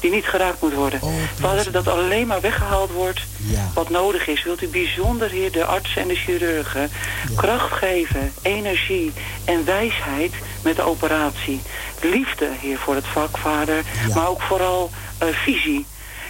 [0.00, 1.02] die niet geraakt moet worden.
[1.02, 3.70] Oh, vader, dat alleen maar weggehaald wordt Ja.
[3.74, 4.42] wat nodig is.
[4.42, 6.90] Wilt u bijzonder, Heer, de artsen en de chirurgen
[7.36, 9.12] kracht geven, energie
[9.44, 10.32] en wijsheid
[10.62, 11.60] met de operatie.
[12.02, 13.76] Liefde, Heer, voor het vak, Vader,
[14.08, 14.14] Ja.
[14.14, 15.86] maar ook vooral eh, visie.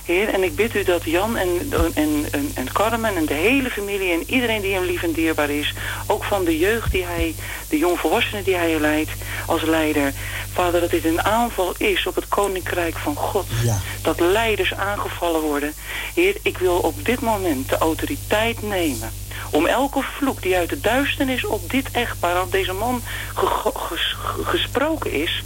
[0.06, 3.70] Heer, en ik bid u dat Jan en, en, en, en Carmen en de hele
[3.70, 5.74] familie en iedereen die hem lief en dierbaar is,
[6.06, 7.34] ook van de jeugd die hij,
[7.68, 9.10] de jongvolwassenen die hij leidt
[9.46, 10.12] als leider,
[10.52, 13.46] Vader, dat dit een aanval is op het koninkrijk van God.
[13.64, 13.78] Ja.
[14.02, 15.74] Dat leiders aangevallen worden.
[16.14, 19.12] Heer, ik wil op dit moment de autoriteit nemen.
[19.50, 23.02] Om elke vloek die uit de duisternis op dit echtpaar, op deze man
[23.34, 25.42] ge- ges- gesproken is,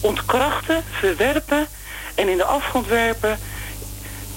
[0.00, 1.66] ontkrachten, verwerpen
[2.14, 3.38] en in de afgrond werpen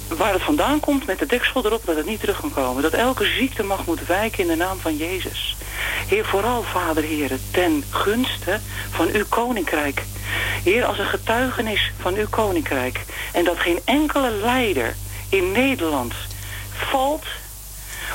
[0.07, 2.83] waar het vandaan komt met de deksel erop dat het niet terug kan komen.
[2.83, 5.55] Dat elke ziekte mag moeten wijken in de naam van Jezus.
[6.07, 10.03] Heer, vooral Vader, Heer, ten gunste van uw koninkrijk.
[10.63, 13.05] Heer, als een getuigenis van uw koninkrijk.
[13.31, 14.95] En dat geen enkele leider
[15.29, 16.13] in Nederland
[16.73, 17.25] valt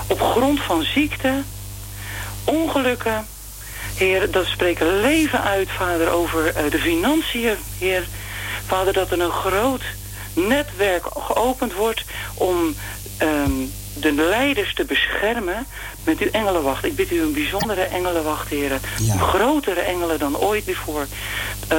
[0.07, 1.43] op grond van ziekte,
[2.45, 3.27] ongelukken.
[3.95, 8.07] Heer, dat spreken leven uit, Vader, over eh, de financiën, Heer.
[8.67, 9.83] Vader, dat er een groot
[10.35, 12.05] netwerk geopend wordt
[12.35, 12.75] om
[13.17, 13.51] ehm,
[14.01, 15.67] de leiders te beschermen
[16.05, 16.85] met uw engelenwacht.
[16.85, 18.81] Ik bid u een bijzondere engelenwacht, heren.
[18.99, 19.17] Ja.
[19.17, 21.07] Grotere engelen dan ooit bevor.
[21.69, 21.77] eh,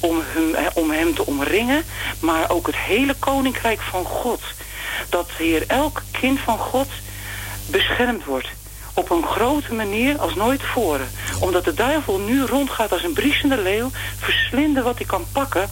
[0.00, 1.84] om, hem, eh, om hem te omringen,
[2.20, 4.40] maar ook het hele koninkrijk van God.
[5.08, 6.88] Dat, Heer, elk kind van God
[7.66, 8.48] beschermd wordt.
[8.94, 11.10] Op een grote manier als nooit tevoren.
[11.40, 15.70] Omdat de duivel nu rondgaat als een briesende leeuw, verslinden wat hij kan pakken.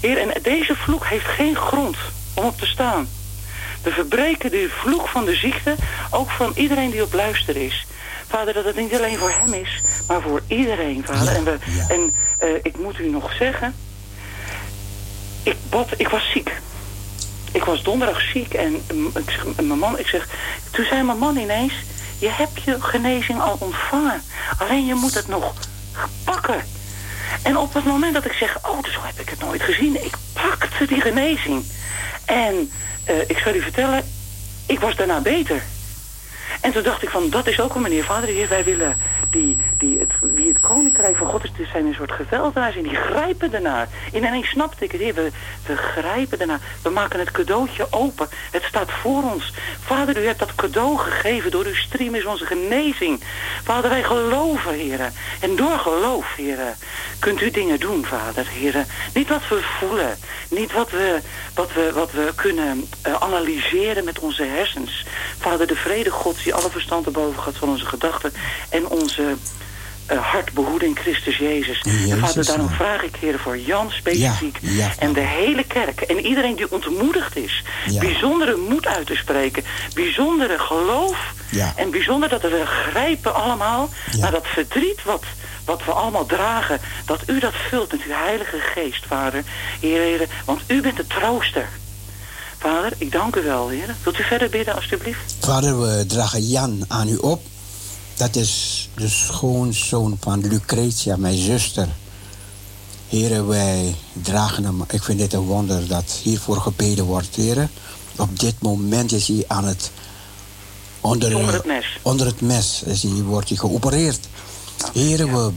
[0.00, 1.96] Heer, en deze vloek heeft geen grond
[2.34, 3.08] om op te staan.
[3.82, 5.74] We verbreken de vloek van de ziekte,
[6.10, 7.86] ook van iedereen die op luister is.
[8.28, 11.32] Vader, dat het niet alleen voor hem is, maar voor iedereen, vader.
[11.32, 11.88] Ja, en we, ja.
[11.88, 13.74] en eh, ik moet u nog zeggen,
[15.42, 16.52] ik, bad, ik was ziek.
[17.52, 18.74] Ik was donderdag ziek en
[19.14, 20.28] ik zeg, mijn man, ik zeg,
[20.70, 21.72] toen zei mijn man ineens,
[22.18, 24.22] je hebt je genezing al ontvangen.
[24.58, 25.52] Alleen je moet het nog
[26.24, 26.64] pakken.
[27.42, 30.04] En op het moment dat ik zeg, oh, zo heb ik het nooit gezien.
[30.04, 31.64] Ik pakte die genezing.
[32.24, 32.70] En
[33.04, 34.04] eh, ik zal u vertellen,
[34.66, 35.62] ik was daarna beter.
[36.60, 38.96] En toen dacht ik van, dat is ook een manier, vader wij willen
[39.30, 40.10] die, die het
[40.68, 43.88] koninkrijk van God is, dus zijn een soort geweldenaars en die grijpen ernaar.
[44.12, 45.30] En ineens snapte ik het, we,
[45.66, 46.60] we grijpen ernaar.
[46.82, 48.28] We maken het cadeautje open.
[48.50, 49.52] Het staat voor ons.
[49.80, 51.50] Vader, u hebt dat cadeau gegeven.
[51.50, 53.22] Door uw stream is onze genezing.
[53.64, 55.12] Vader, wij geloven, heren.
[55.40, 56.74] En door geloof, heren,
[57.18, 58.86] kunt u dingen doen, vader, heren.
[59.14, 60.18] Niet wat we voelen.
[60.48, 61.20] Niet wat we,
[61.54, 65.06] wat we, wat we kunnen eh, analyseren met onze hersens.
[65.38, 68.32] Vader, de vrede Gods die alle verstand te boven gaat van onze gedachten
[68.70, 69.36] en onze
[70.06, 70.50] hart
[70.82, 71.80] in Christus Jezus.
[72.10, 76.00] En vader, daarom vraag ik, heren, voor Jan specifiek Ja, ja, en de hele kerk
[76.00, 78.00] en iedereen die ontmoedigd is, Ja.
[78.00, 81.34] bijzondere moed uit te spreken, bijzondere geloof
[81.76, 83.88] en bijzonder dat we grijpen allemaal
[84.18, 85.24] naar dat verdriet wat,
[85.64, 89.42] wat we allemaal dragen, dat u dat vult met uw heilige geest, vader,
[89.80, 91.68] Heer, heren, want u bent de trooster.
[92.58, 93.94] Vader, ik dank u wel, heer.
[94.02, 95.36] Wilt u verder bidden, alstublieft?
[95.40, 97.42] Vader, we dragen Jan aan u op.
[98.16, 101.88] Dat is de schoonzoon van Lucretia, mijn zuster.
[103.08, 104.84] Heren, wij dragen hem.
[104.90, 107.70] Ik vind dit een wonder dat hiervoor gebeden wordt, heren.
[108.16, 109.90] Op dit moment is hij aan het...
[111.00, 111.98] Onder, Onder het mes.
[112.02, 114.28] Onder het mes is hij, wordt hij geopereerd.
[114.92, 115.52] Heren, we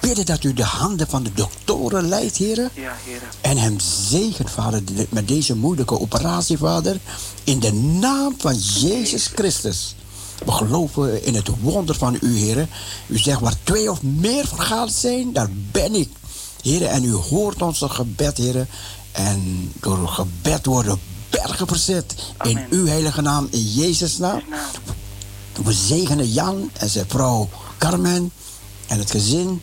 [0.00, 2.70] bidden dat u de handen van de doktoren leidt, heren.
[2.74, 3.28] Ja, heren.
[3.40, 3.76] En hem
[4.08, 6.96] zegent, vader, de- met deze moeilijke operatie, vader.
[7.44, 9.94] In de naam van Jezus Christus.
[10.44, 12.68] We geloven in het wonder van u, heren.
[13.06, 16.08] U zegt waar twee of meer vergaald zijn, daar ben ik.
[16.62, 18.66] Heer, en u hoort onze gebed, Heer.
[19.12, 20.98] En door gebed worden
[21.30, 22.14] bergen verzet.
[22.42, 24.42] In uw heilige naam, in Jezus' naam.
[25.64, 28.30] We zegenen Jan en zijn vrouw Carmen
[28.86, 29.62] en het gezin.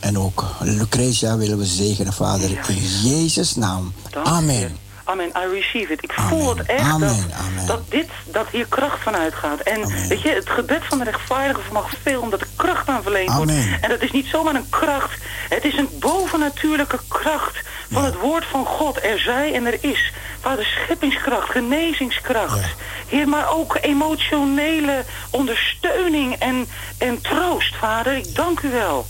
[0.00, 3.92] En ook Lucretia willen we zegenen, Vader, in Jezus' naam.
[4.24, 4.87] Amen.
[5.08, 6.02] Amen, I receive it.
[6.02, 7.66] Ik voel het echt Amen, dat, amen.
[7.66, 9.60] dat, dit, dat hier kracht van uitgaat.
[9.60, 13.32] En weet je, het gebed van de rechtvaardige vermag veel omdat er kracht aan verleend
[13.32, 13.52] wordt.
[13.80, 15.20] En dat is niet zomaar een kracht.
[15.48, 17.56] Het is een bovennatuurlijke kracht
[17.90, 19.02] van het woord van God.
[19.02, 20.12] Er zij en er is.
[20.40, 22.74] Vader, scheppingskracht, genezingskracht.
[23.06, 26.66] Heer, maar ook emotionele ondersteuning en,
[26.98, 28.16] en troost, Vader.
[28.16, 29.06] Ik dank u wel.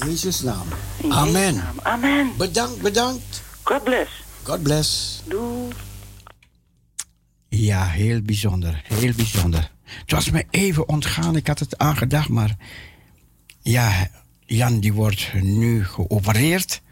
[0.00, 0.68] In Jezus' naam.
[0.96, 1.64] In Jezus' Amen.
[1.82, 2.32] Amen.
[2.36, 3.42] Bedankt, bedankt.
[3.62, 4.24] God bless.
[4.46, 5.22] God bless.
[5.28, 5.72] Doei.
[7.48, 8.82] Ja, heel bijzonder.
[8.84, 9.70] Heel bijzonder.
[9.82, 11.36] Het was me even ontgaan.
[11.36, 12.56] Ik had het aangedacht, maar...
[13.62, 14.08] Ja,
[14.44, 16.82] Jan die wordt nu geopereerd.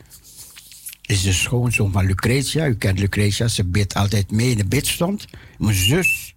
[1.03, 2.67] Is de schoonzoon van Lucretia.
[2.67, 5.27] U kent Lucretia, ze bidt altijd mee in de bidstond.
[5.59, 6.35] Mijn zus,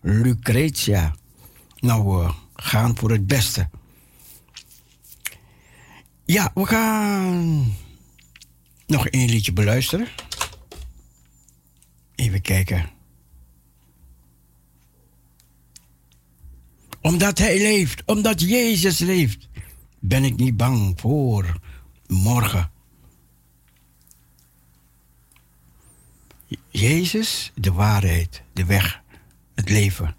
[0.00, 1.14] Lucretia.
[1.78, 3.68] Nou, we gaan voor het beste.
[6.24, 7.74] Ja, we gaan
[8.86, 10.08] nog één liedje beluisteren.
[12.20, 12.90] Even kijken.
[17.00, 19.48] Omdat Hij leeft, omdat Jezus leeft,
[19.98, 21.60] ben ik niet bang voor
[22.06, 22.70] morgen.
[26.70, 29.02] Jezus, de waarheid, de weg,
[29.54, 30.16] het leven.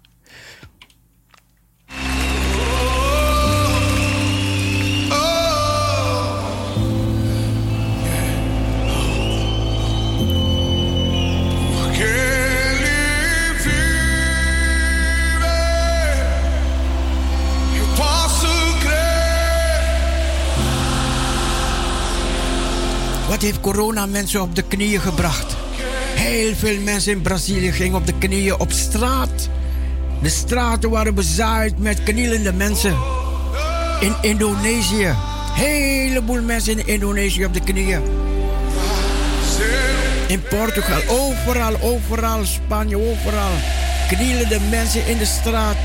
[23.32, 25.56] Wat heeft corona mensen op de knieën gebracht?
[26.14, 29.48] Heel veel mensen in Brazilië gingen op de knieën op straat.
[30.22, 32.96] De straten waren bezaaid met knielende mensen.
[34.00, 35.14] In Indonesië.
[35.52, 38.02] Heleboel mensen in Indonesië op de knieën.
[40.26, 43.52] In Portugal, overal, overal, Spanje, overal.
[44.08, 45.82] Knielende mensen in de straat.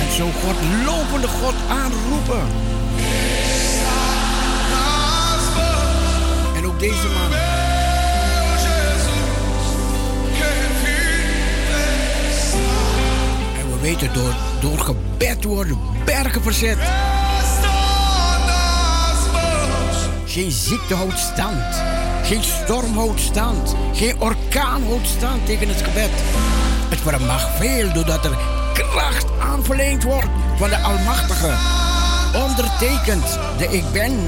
[0.00, 2.46] En zo God, lopende God aanroepen.
[6.88, 7.32] Deze man.
[13.58, 16.78] En we weten, door, door gebed worden bergen verzet.
[20.24, 21.82] Geen ziekte houdt stand.
[22.24, 23.74] Geen storm houdt stand.
[23.92, 26.10] Geen orkaan houdt stand tegen het gebed.
[26.88, 28.36] Het vermag veel doordat er
[28.72, 31.54] kracht aan verleend wordt van de Almachtige.
[32.34, 34.18] Ondertekend de Ik Ben.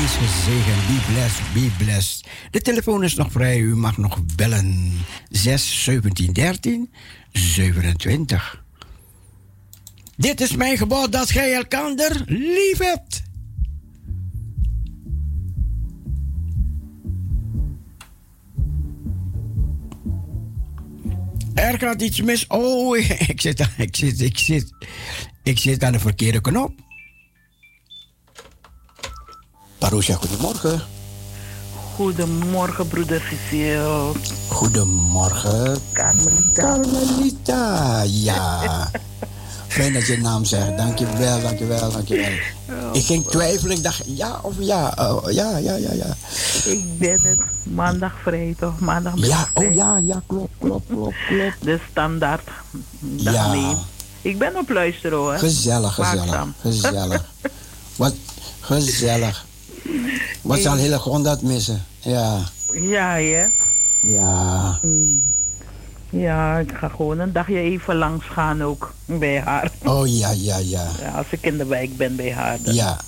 [0.00, 2.26] Wees gezegend, be blessed, be blessed.
[2.50, 4.92] De telefoon is nog vrij, u mag nog bellen.
[5.28, 6.90] 6 17 13
[7.32, 8.64] 27.
[10.16, 13.22] Dit is mijn gebod dat gij elkander lief hebt.
[21.54, 22.46] Er gaat iets mis.
[22.46, 22.98] Oh,
[23.32, 24.74] ik zit, ik zit, ik zit,
[25.42, 26.72] ik zit aan de verkeerde knop.
[29.80, 30.82] Parousia, goedemorgen.
[31.94, 34.12] Goedemorgen, broeder Cecile.
[34.48, 35.78] Goedemorgen.
[35.92, 36.52] Carmelita.
[36.52, 38.60] Carmelita, ja.
[39.68, 40.76] Fijn dat je naam zegt.
[40.76, 42.32] Dankjewel, dankjewel, dankjewel.
[42.92, 44.94] Ik ging twijfelen, ik dacht ja of ja.
[44.96, 46.16] Oh, ja, ja, ja, ja.
[46.64, 47.40] Ik ben het
[47.74, 48.78] maandag vrij, toch?
[48.78, 49.68] Maandag Ja, vrij.
[49.68, 51.54] oh ja, ja, klopt, klopt, klopt, klopt.
[51.60, 52.48] De standaard.
[53.00, 53.74] Dag Ja.
[54.22, 55.38] Ik ben op luisteren hoor.
[55.38, 57.24] Gezellig, gezellig, gezellig.
[57.96, 58.14] Wat
[58.60, 59.48] gezellig.
[60.42, 61.84] Wat zal hele grond dat missen?
[61.98, 62.38] Ja,
[62.72, 63.46] Ja, hè?
[64.02, 64.78] ja.
[64.82, 65.22] Mm.
[66.10, 69.70] Ja, ik ga gewoon een dagje even langs gaan ook bij haar.
[69.84, 70.88] Oh ja, ja, ja.
[71.00, 72.58] Ja, als ik in de wijk ben bij haar.
[72.62, 72.98] dan- Ja.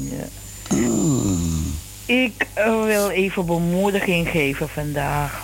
[0.00, 0.76] Ja.
[0.76, 1.74] Mm.
[2.06, 5.42] Ik eh, wil even bemoediging geven vandaag.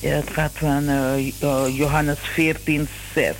[0.00, 3.34] Ja, het gaat van eh, eh, Johannes 14, 6.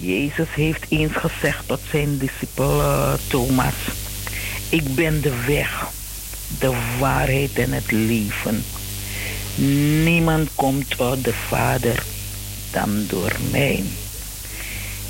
[0.00, 3.74] Jezus heeft eens gezegd tot zijn discipel eh, Thomas:
[4.68, 5.86] Ik ben de weg,
[6.58, 8.64] de waarheid en het leven.
[10.04, 12.02] Niemand komt tot de Vader
[12.70, 13.84] dan door mij.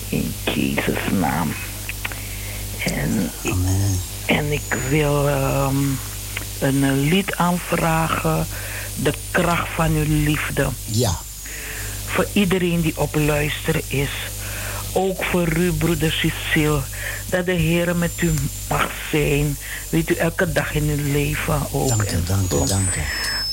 [0.09, 1.53] In Jezus' naam.
[2.85, 3.55] En, ik,
[4.27, 5.77] en ik wil ehm,
[6.61, 8.47] een lied aanvragen.
[9.03, 10.69] De kracht van uw liefde.
[10.87, 11.19] Ja.
[12.07, 14.11] Voor iedereen die op luisteren is.
[14.93, 16.81] Ook voor u, broeder Cecile.
[17.29, 18.31] Dat de Heer met u
[18.69, 19.57] mag zijn.
[19.89, 21.89] Weet u, elke dag in uw leven ook.
[21.89, 23.01] Dank u, dank u, dank u.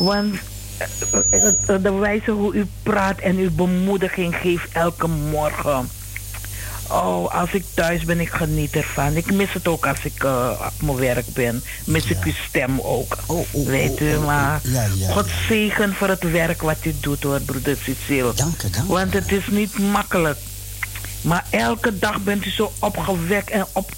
[0.04, 0.36] Want
[0.80, 5.90] eh, eh, eh, de wijze hoe u praat en uw bemoediging geeft elke morgen.
[6.88, 9.16] Oh, als ik thuis ben, ik geniet ervan.
[9.16, 10.24] Ik mis het ook als ik
[10.66, 11.64] op mijn werk ben.
[11.86, 13.18] Mis ik uw stem ook.
[13.52, 17.78] Weet u, maar Ja, ja, God zegen voor het werk wat u doet hoor, broeder
[17.78, 18.34] Cecile.
[18.36, 18.92] Dank u, dank u.
[18.92, 20.38] Want het is niet makkelijk.
[21.22, 23.92] Maar elke dag bent u zo opgewekt en op,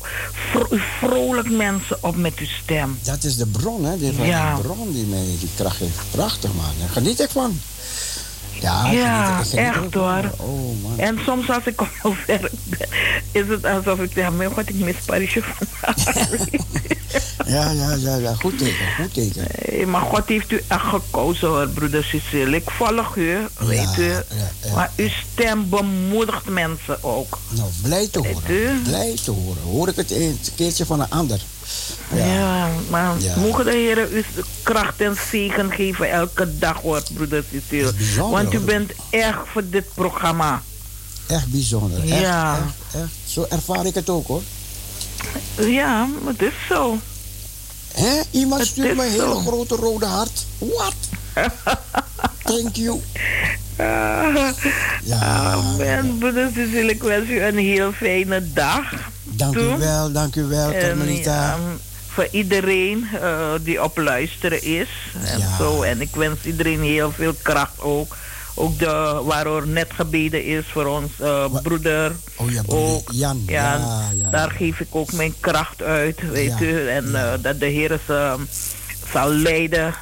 [0.99, 2.99] vrolijk mensen op met uw stem.
[3.03, 3.97] Dat is de bron, hè?
[3.97, 4.55] Die, Ja.
[4.55, 5.97] de bron die mij die kracht heeft.
[6.11, 6.65] Prachtig, man.
[6.79, 7.59] Daar geniet ik van.
[8.61, 10.31] Ja, echt hoor.
[10.37, 10.93] Oh, man.
[10.99, 12.87] En soms als ik op werk ben,
[13.31, 16.15] is het alsof ik zeg, mijn god, ik mis Parisje vandaag.
[17.45, 18.33] Ja, ja, ja, ja.
[18.33, 19.47] Goed teken, goed teken.
[19.69, 22.55] Nee, maar God heeft u echt gekozen hoor, broeder Cecile.
[22.55, 24.11] Ik volg u, weet u.
[24.73, 27.37] Maar uw stem bemoedigt mensen ook.
[27.49, 28.81] Nou, blij te horen.
[28.83, 29.61] Blij te horen.
[29.63, 31.41] Hoor ik het een keertje van een ander.
[32.15, 33.35] Ja, maar Ja.
[33.35, 34.23] mogen de Heer u
[34.63, 39.85] kracht en zegen geven elke dag hoor, broeder bijzonder, Want u bent echt voor dit
[39.93, 40.61] programma.
[41.27, 41.99] Echt bijzonder.
[42.03, 42.57] Echt, Ja.
[42.57, 43.11] echt, echt.
[43.25, 44.41] Zo ervaar ik het ook, hoor.
[45.59, 46.97] Ja, het is zo.
[47.93, 48.21] Hè?
[48.31, 50.45] Iemand stuurt me een hele grote rode hart.
[50.57, 50.93] Wat?
[52.43, 53.01] Thank you.
[55.03, 55.51] Ja.
[55.53, 58.83] Amen, broeder Cecile, ik wens u een heel fijne dag.
[59.41, 61.31] Dank u wel, dank u wel, Carmelita.
[61.33, 61.57] ja,
[62.07, 64.87] voor iedereen eh, die op luisteren is.
[65.23, 65.81] En, zo.
[65.81, 68.17] en ik wens iedereen heel veel kracht ook.
[68.55, 72.15] Ook de, waarover net gebeden is voor ons eh, broeder.
[72.35, 73.09] Oh ja, broeder ook.
[73.11, 73.43] Jan.
[73.47, 74.29] Ja, Ja, ja.
[74.29, 76.89] daar geef ik ook mijn kracht uit, weet Ja, u.
[76.89, 78.35] En eh, dat de Heer ze
[79.11, 79.93] zal leiden,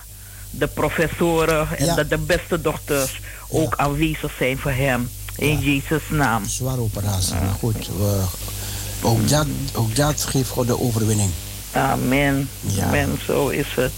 [0.49, 1.95] de professoren en Ja.
[1.95, 5.09] dat de beste dochters ook aanwezig zijn voor hem.
[5.35, 6.45] In Jezus' naam.
[6.45, 7.87] Zware operatie, maar goed.
[7.97, 8.23] we-
[9.01, 11.31] ook, dat, ook dat geeft God de overwinning.
[11.71, 12.49] Amen.
[12.61, 12.85] Ja.
[12.85, 13.91] Amen, zo is het.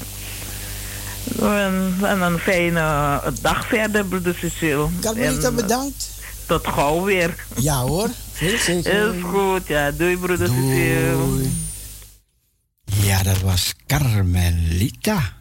[1.40, 4.88] En, en een fijne dag verder, broeder Cecile.
[5.02, 6.10] Carmelita, bedankt.
[6.45, 7.45] Tot gauw weer.
[7.56, 9.15] Ja hoor, veel zeker.
[9.15, 9.91] Is goed, ja.
[9.91, 11.49] Doei, broeder Cecile.
[12.84, 15.34] Ja, dat was Carmelita.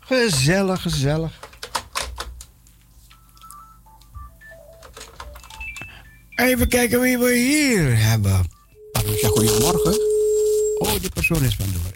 [0.00, 1.32] Gezellig, gezellig.
[6.36, 8.44] Even kijken wie we hier hebben.
[9.20, 10.00] Ja, goedemorgen.
[10.78, 11.92] Oh, die persoon is vandoor.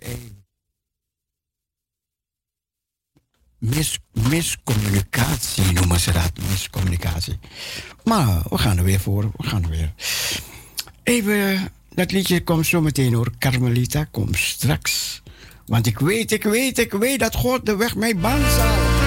[3.58, 3.98] Mis,
[4.28, 6.32] miscommunicatie noemen ze dat.
[6.50, 7.38] Miscommunicatie.
[8.04, 9.30] Maar we gaan er weer voor.
[9.36, 9.92] We gaan er weer.
[11.02, 13.30] Even, dat liedje komt zo meteen hoor.
[13.38, 15.22] Carmelita, kom straks.
[15.66, 18.99] Want ik weet, ik weet, ik weet dat God de weg mij baan zal.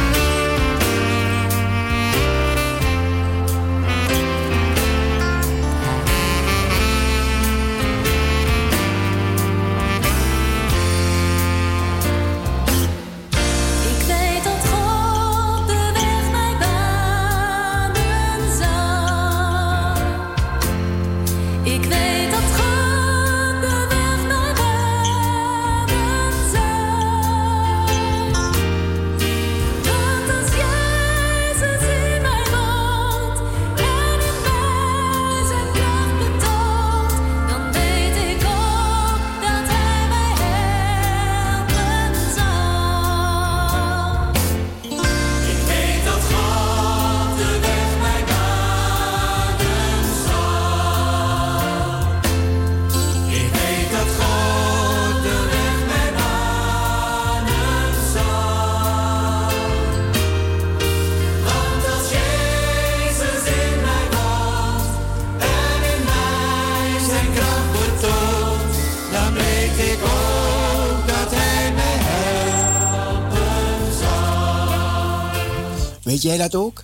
[76.24, 76.84] Jij dat ook?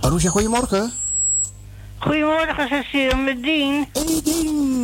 [0.00, 0.92] Aroesja, goedemorgen.
[1.98, 3.86] Goedemorgen, Cecile, met Dien.
[3.92, 4.80] Hey, Dien.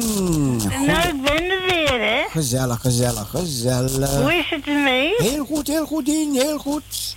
[0.86, 2.22] Nou, ik ben er weer, hè?
[2.30, 4.10] Gezellig, gezellig, gezellig.
[4.20, 5.14] Hoe is het ermee?
[5.16, 7.16] Heel goed, heel goed, Dien, heel goed.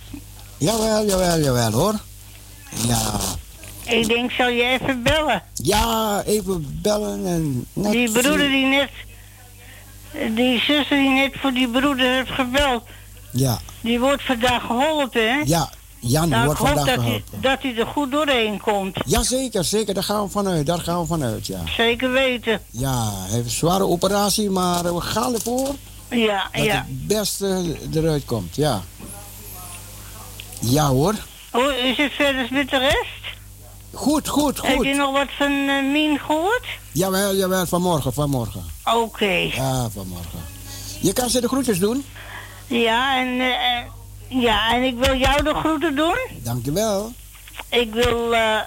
[0.58, 1.94] Jawel, jawel, jawel hoor.
[2.86, 3.10] Ja,
[3.84, 5.42] Ik denk, zal je even bellen?
[5.54, 7.66] ja, even bellen en...
[7.72, 8.90] net- Die broeder die net...
[10.34, 12.82] Die zuster die net voor die broeder heeft gebeld,
[13.36, 15.42] Ja, die wordt vandaag geholpen, hè?
[15.44, 17.40] ja, Jan Nou, wordt vandaag dat hij, geholpen.
[17.40, 18.96] dat hij er goed doorheen komt.
[19.06, 19.94] Jazeker, zeker.
[19.94, 20.66] Daar gaan we vanuit.
[20.66, 21.60] Daar gaan we vanuit, ja.
[21.76, 22.60] Zeker weten.
[22.70, 25.74] Ja, hij heeft een zware operatie, maar we gaan ervoor
[26.10, 26.74] Ja, dat ja.
[26.74, 28.82] het beste eruit komt, ja.
[30.60, 31.14] Ja hoor.
[31.50, 33.24] Hoe is het verder met de rest?
[33.92, 34.86] Goed, goed, Heb goed.
[34.86, 36.64] je nog wat van eh, Mien gehoord?
[36.92, 38.64] Jawel, jawel, vanmorgen, vanmorgen.
[38.94, 39.30] Oké.
[39.54, 40.40] Ja, vanmorgen.
[41.00, 42.04] Je kan ze de groetjes doen.
[42.66, 43.84] Ja, en, eh, eh,
[44.28, 46.18] ja, en ik wil jou de groeten doen.
[46.30, 47.12] Dankjewel.
[47.68, 48.60] Ik wil eh,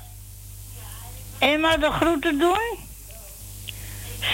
[1.40, 2.78] Emma de groeten doen.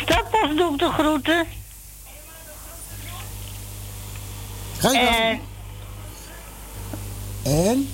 [0.01, 1.47] Stappels doe ik de groeten.
[4.77, 4.99] Ga je.
[5.07, 5.39] En
[7.43, 7.89] En?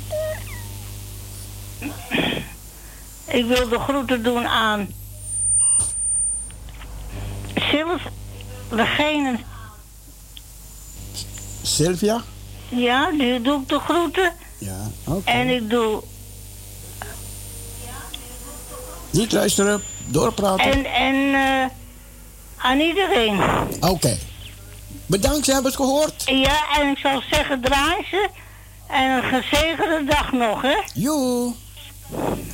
[3.26, 4.90] ik wil de groeten doen aan
[7.56, 8.02] Silv,
[8.70, 9.40] degene,
[11.86, 12.22] Sylvia?
[12.70, 14.34] ja, die doe ik de groeten.
[14.58, 15.30] Ja, oké.
[15.32, 16.02] En ik doe,
[19.10, 20.66] Niet luisteren, doorpraten.
[20.72, 21.70] en, en eh,
[22.58, 23.40] aan iedereen.
[23.80, 24.18] Oké.
[25.06, 26.24] Bedankt, ze hebben het gehoord.
[26.26, 28.30] Ja, en ik zou zeggen, draai ze.
[28.88, 30.78] En een gezegende dag nog, hè?
[30.94, 31.54] Joe.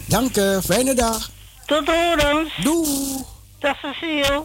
[0.06, 1.30] Dank je, fijne dag.
[1.66, 2.52] Tot horens.
[2.64, 3.24] Doei.
[3.60, 4.44] Dag Cecile.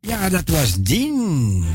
[0.00, 1.66] Ja, dat was Dien.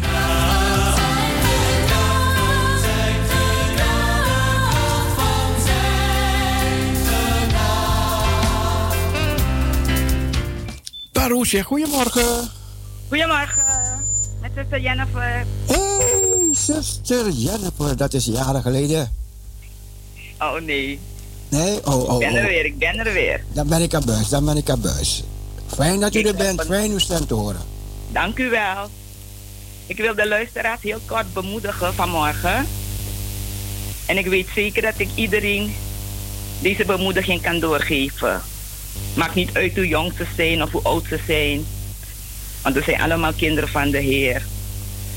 [11.25, 12.51] Paroesje, goedemorgen.
[13.07, 13.63] Goedemorgen,
[14.41, 15.45] met zuster Jennifer.
[15.65, 19.11] Hey, zuster Jennifer, dat is jaren geleden.
[20.39, 20.99] Oh nee,
[21.49, 21.85] Nee?
[21.85, 22.49] Oh, ik oh, ben er oh.
[22.49, 23.43] weer, ik ben er weer.
[23.53, 25.23] Dan ben ik aan buis, dan ben ik aan buis.
[25.67, 27.61] Fijn dat u Ik er ben bent, fijn uw stem te horen.
[28.11, 28.89] Dank u wel.
[29.87, 32.67] Ik wil de luisteraars heel kort bemoedigen vanmorgen.
[34.05, 35.75] En ik weet zeker dat ik iedereen
[36.61, 38.41] deze bemoediging kan doorgeven.
[39.15, 41.65] Maakt niet uit hoe jong ze zijn of hoe oud ze zijn.
[42.61, 44.45] Want we zijn allemaal kinderen van de Heer.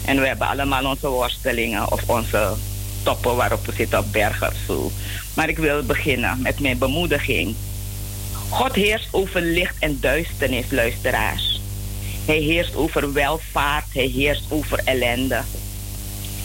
[0.05, 2.55] En we hebben allemaal onze worstelingen of onze
[3.03, 4.91] toppen waarop we zitten op bergen of zo.
[5.35, 7.55] Maar ik wil beginnen met mijn bemoediging.
[8.49, 11.61] God heerst over licht en duisternis, luisteraars.
[12.25, 15.43] Hij heerst over welvaart, hij heerst over ellende.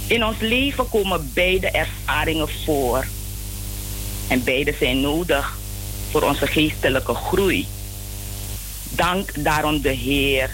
[0.08, 3.06] In ons leven komen beide ervaringen voor.
[4.28, 5.58] En beide zijn nodig
[6.14, 7.68] voor onze geestelijke groei.
[8.84, 10.50] Dank daarom de Heer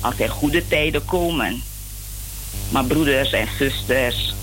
[0.00, 1.62] als er goede tijden komen.
[2.70, 4.34] Maar broeders en zusters,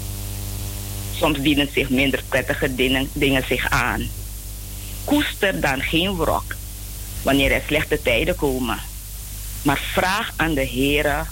[1.16, 4.08] soms dienen zich minder prettige dingen, dingen zich aan.
[5.04, 6.56] Koester dan geen wrok
[7.22, 8.80] wanneer er slechte tijden komen.
[9.62, 11.28] Maar vraag aan de Heer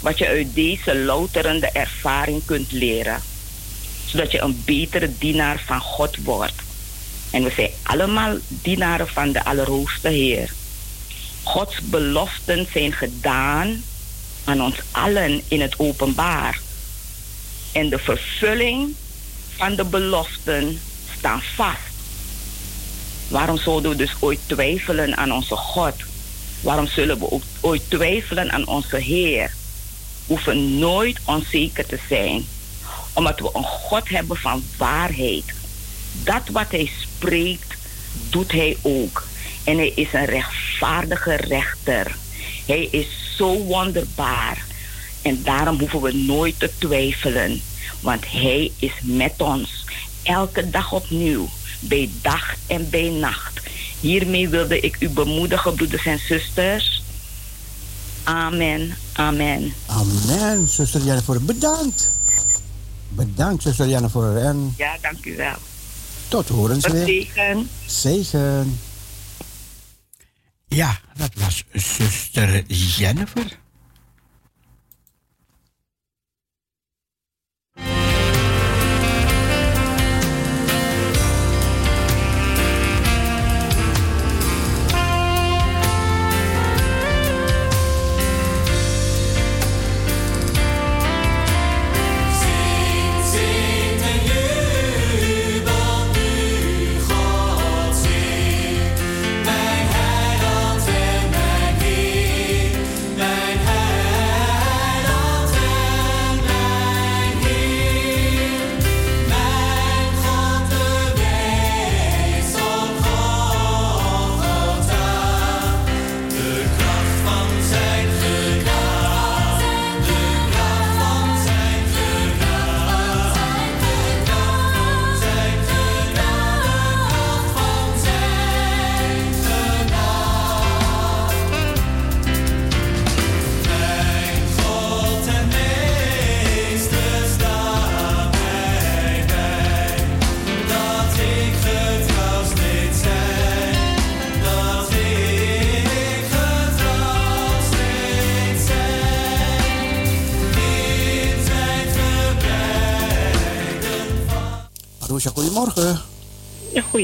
[0.00, 3.22] wat je uit deze louterende ervaring kunt leren,
[4.06, 6.67] zodat je een betere dienaar van God wordt.
[7.30, 10.52] En we zijn allemaal dienaren van de Allerhoogste Heer.
[11.42, 13.84] Gods beloften zijn gedaan
[14.44, 16.60] aan ons allen in het openbaar.
[17.72, 18.94] En de vervulling
[19.56, 20.80] van de beloften
[21.18, 21.78] staan vast.
[23.28, 25.94] Waarom zouden we dus ooit twijfelen aan onze God?
[26.60, 29.52] Waarom zullen we ook ooit twijfelen aan onze Heer?
[30.26, 32.46] We hoeven nooit onzeker te zijn,
[33.12, 35.44] omdat we een God hebben van waarheid.
[36.24, 37.74] Dat wat Hij spreekt,
[38.30, 39.26] doet Hij ook.
[39.64, 42.16] En Hij is een rechtvaardige rechter.
[42.66, 43.06] Hij is
[43.36, 44.64] zo wonderbaar.
[45.22, 47.60] En daarom hoeven we nooit te twijfelen,
[48.00, 49.84] want Hij is met ons.
[50.22, 51.48] Elke dag opnieuw,
[51.80, 53.60] bij dag en bij nacht.
[54.00, 57.02] Hiermee wilde ik u bemoedigen, broeders en zusters.
[58.24, 59.72] Amen, amen.
[59.86, 61.44] Amen, zuster Jennifer.
[61.44, 62.20] Bedankt.
[63.08, 64.36] Bedankt, zuster Jennifer.
[64.36, 65.56] En Ja, dank u wel.
[66.28, 67.04] Tot horens Tot weer.
[67.06, 67.68] zegen.
[67.86, 68.80] Zegen.
[70.68, 73.58] Ja, dat was zuster Jennifer.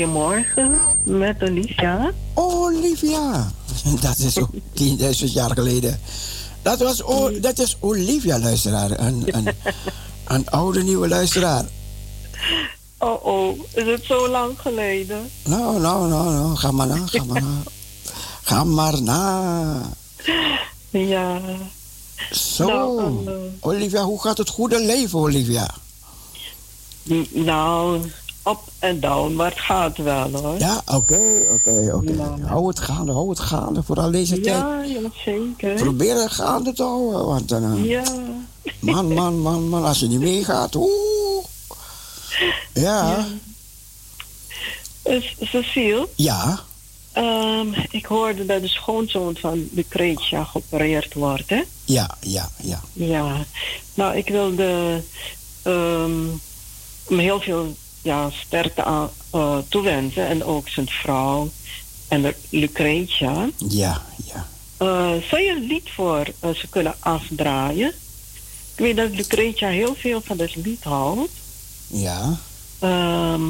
[0.04, 2.12] Goedemorgen, met Olivia.
[2.34, 3.52] Olivia.
[4.00, 6.00] Dat is zo 10.000 jaar geleden.
[6.62, 8.90] Dat, was, O- dat is Olivia, luisteraar.
[8.90, 9.48] Een, een,
[10.34, 11.64] een oude nieuwe luisteraar.
[12.98, 15.30] Oh oh, is het zo lang geleden?
[15.44, 16.56] Nou, nou, nou, nou.
[16.56, 17.62] Ga maar na, ga maar na.
[18.48, 19.80] Ga maar na.
[20.90, 21.40] Ja.
[22.30, 22.66] Zo.
[22.66, 25.74] Nou, eh, Olivia, hoe gaat het goede leven, Olivia?
[27.32, 28.00] Nou,
[28.48, 30.58] up en down, maar het gaat wel hoor.
[30.58, 32.40] Ja, oké, oké, oké.
[32.46, 33.82] Hou het gaande, hou het gaande.
[33.82, 34.56] Vooral deze tijd.
[34.56, 35.74] Ja, ja, zeker.
[35.74, 37.26] Probeer het gaande te houden.
[37.26, 38.02] Want eh, Ja.
[38.80, 40.74] man, man, man, man, als je niet meegaat.
[40.74, 41.44] Oeh.
[42.74, 43.26] Ja.
[45.02, 46.60] Dus, Cecile, Ja.
[47.12, 51.62] ehm, ik hoorde dat de schoonzoon van Lucretia geopereerd wordt, hè?
[51.84, 52.80] Ja, ja, ja.
[52.92, 53.44] Ja.
[53.94, 55.02] Nou, ik wilde
[55.62, 56.10] ehm,
[57.08, 60.26] hem heel veel ja, sterkte aan, eh, toewensen.
[60.26, 61.50] En ook zijn vrouw
[62.08, 63.48] en Lucretia.
[63.68, 64.46] Ja, ja.
[64.76, 67.88] Eh, zou je een lied voor eh, ze kunnen afdraaien?
[68.74, 71.32] Ik weet dat Lucretia heel veel van het lied houdt.
[71.86, 72.38] Ja.
[72.78, 73.42] Ehm,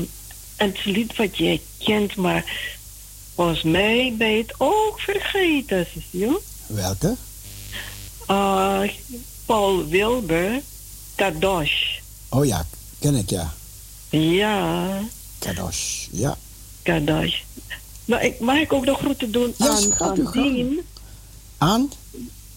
[0.57, 2.45] en het lied wat jij kent, maar
[3.35, 6.41] volgens mij ben je het ook vergeten, Cecile.
[6.67, 7.17] Welke?
[8.31, 8.81] Uh,
[9.47, 10.63] Paul Wilber,
[11.15, 11.99] Kadosh.
[12.29, 12.67] Oh ja,
[12.99, 13.55] ken ik, ja.
[14.21, 15.01] Ja,
[15.39, 16.37] Kadosh, ja.
[16.83, 17.41] Kadosh.
[18.05, 20.31] Nou, ik, mag ik ook de groeten doen Ja, aan, aan.
[20.33, 20.81] Dien?
[21.59, 21.91] Aan?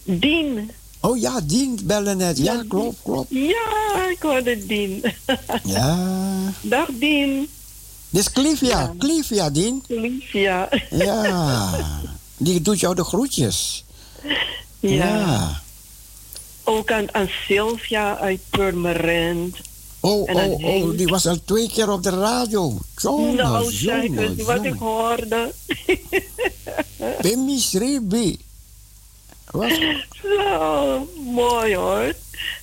[0.04, 0.70] Dien.
[1.00, 2.38] Oh ja, Dien bellen net.
[2.38, 3.30] Ja, klopt, klopt.
[3.30, 5.04] Ja, ik hoorde Dien.
[5.64, 5.98] Ja.
[6.60, 7.48] Dag Dien.
[8.10, 8.94] Dit is Clivia.
[8.98, 9.82] Clivia, Dien.
[9.86, 10.68] Clivia.
[10.90, 11.70] Ja.
[12.36, 13.84] Die doet jou de groetjes.
[14.80, 15.60] Ja.
[16.64, 19.56] Ook aan, aan Sylvia uit Purmerend.
[20.00, 20.62] Oh, oh, Henk.
[20.62, 22.78] oh, die was al twee keer op de radio.
[22.96, 25.52] Jongen, nou, zeg jongen, eens wat ik hoorde.
[27.20, 28.38] Pimmi Sribi.
[29.50, 29.72] Wat?
[30.22, 32.14] Zo, mooi hoor.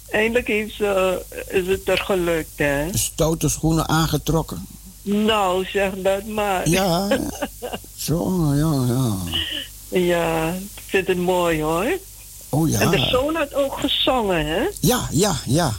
[0.10, 2.98] Eindelijk ze, is het er gelukt, hè?
[2.98, 4.68] Stoute schoenen aangetrokken.
[5.02, 6.70] Nou, zeg dat maar.
[6.70, 7.07] Ja.
[7.95, 9.16] Zo, ja, ja.
[9.99, 11.98] Ja, ik vind het mooi hoor.
[12.49, 12.80] Oh ja.
[12.80, 14.68] En de zoon had ook gezongen, hè?
[14.80, 15.74] Ja, ja, ja.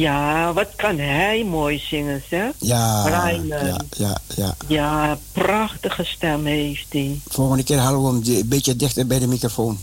[0.00, 2.52] Ja, wat kan hij mooi zingen, zeg?
[2.58, 3.66] Ja, Reiner.
[3.66, 4.54] ja, ja, ja.
[4.68, 7.20] Ja, prachtige stem heeft hij.
[7.28, 9.78] Volgende keer halen we hem een beetje dichter bij de microfoon.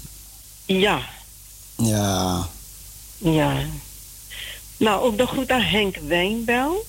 [0.65, 1.02] Ja,
[1.77, 2.48] Ja.
[3.18, 3.53] ja.
[4.77, 6.85] Nou, ook de groet aan Henk Wijnbelt.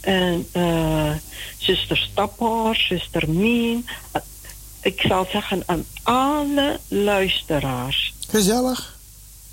[0.00, 1.12] En eh
[1.58, 3.86] zuster Staphorst, zuster Mien.
[4.82, 8.14] Ik zou zeggen aan alle luisteraars.
[8.28, 8.98] Gezellig.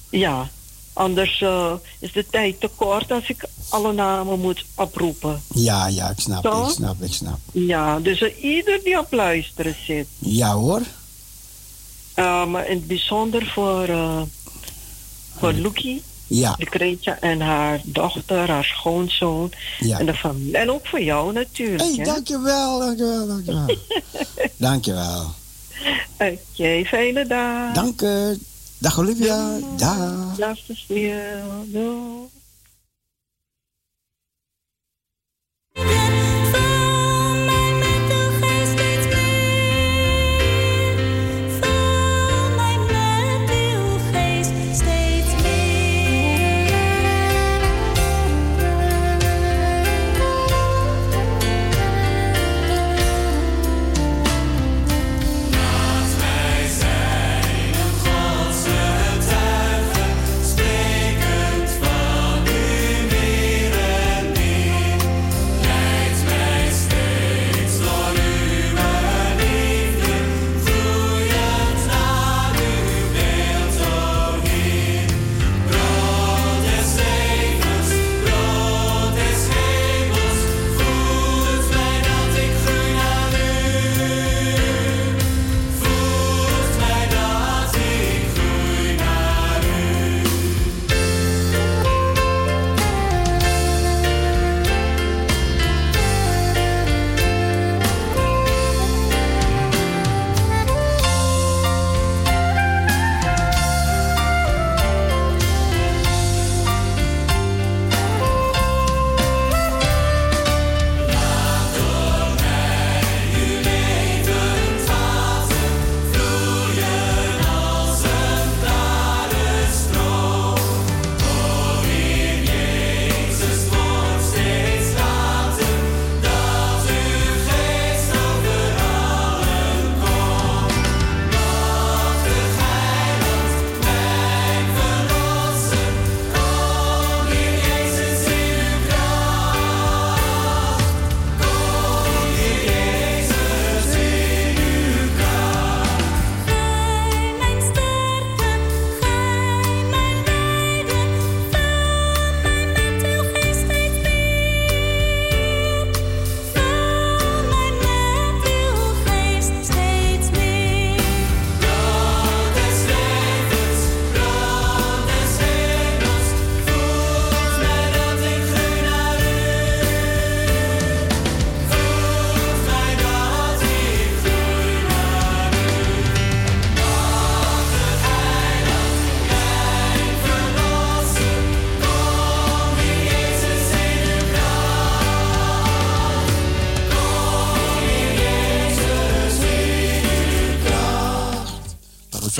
[0.10, 0.50] Ja,
[0.98, 5.42] anders eh, is de tijd te kort als ik alle namen moet oproepen.
[5.54, 6.64] Ja, ja, ik snap, Zo?
[6.64, 7.40] ik snap, ik snap.
[7.52, 10.08] Ja, dus eh, ieder die op luisteren zit.
[10.20, 10.82] Ja hoor.
[12.16, 14.22] Uh, maar in het bijzonder voor, eh
[15.38, 16.56] voor Loekie, Ja.
[16.58, 19.52] Lucretia en haar dochter, haar schoonzoon.
[19.80, 20.00] Ja.
[20.00, 20.58] En, de familie.
[20.58, 21.82] en ook voor jou natuurlijk.
[21.82, 22.04] Hé, hè?
[22.04, 23.66] dankjewel, dankjewel, dankjewel.
[24.58, 25.34] dankjewel.
[26.18, 27.74] Oké, fijne dag.
[27.74, 28.40] Dank je.
[28.80, 29.60] Dag Olivia.
[29.78, 30.38] Dag.
[30.38, 31.42] Dag Cecile.
[31.74, 32.30] Doei.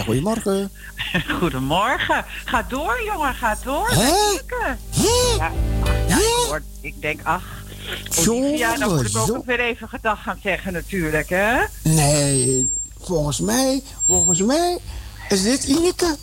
[0.08, 0.72] Goedemorgen.
[1.40, 2.26] Goedemorgen.
[2.46, 3.90] Ga door, jongen, ga door.
[3.90, 4.40] Hè?
[5.38, 5.52] Ja,
[6.08, 7.64] ja, ik, denk, ach,
[8.28, 11.56] Olivia, dan moet ik ook weer even gedag gaan zeggen natuurlijk, hè?
[11.84, 12.72] Nee,
[13.02, 14.78] volgens mij, volgens mij
[15.30, 16.16] is dit Ineke.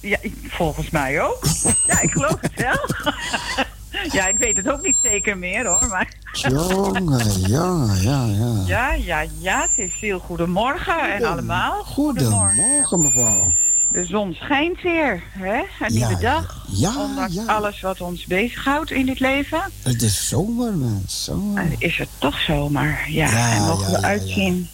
[0.00, 1.44] Ja, volgens mij ook.
[1.86, 2.78] ja, ik geloof het wel.
[4.12, 5.86] ja, ik weet het ook niet zeker meer, hoor.
[5.88, 6.12] Maar...
[6.32, 8.62] Jongen, jongen, ja, ja.
[8.66, 11.82] Ja, ja, ja, Cecile, goedemorgen en allemaal.
[11.84, 13.52] Goedemorgen, mevrouw.
[13.92, 15.56] De zon schijnt weer, hè?
[15.56, 16.66] Een Ja, nieuwe dag.
[16.70, 17.44] ja, Ondanks ja.
[17.44, 19.62] alles wat ons bezighoudt in dit leven.
[19.82, 21.02] Het is zomer, man.
[21.06, 21.66] Zomer.
[21.78, 23.52] Is het toch zomaar, ja.
[23.56, 24.68] En mogen we ja, uitzien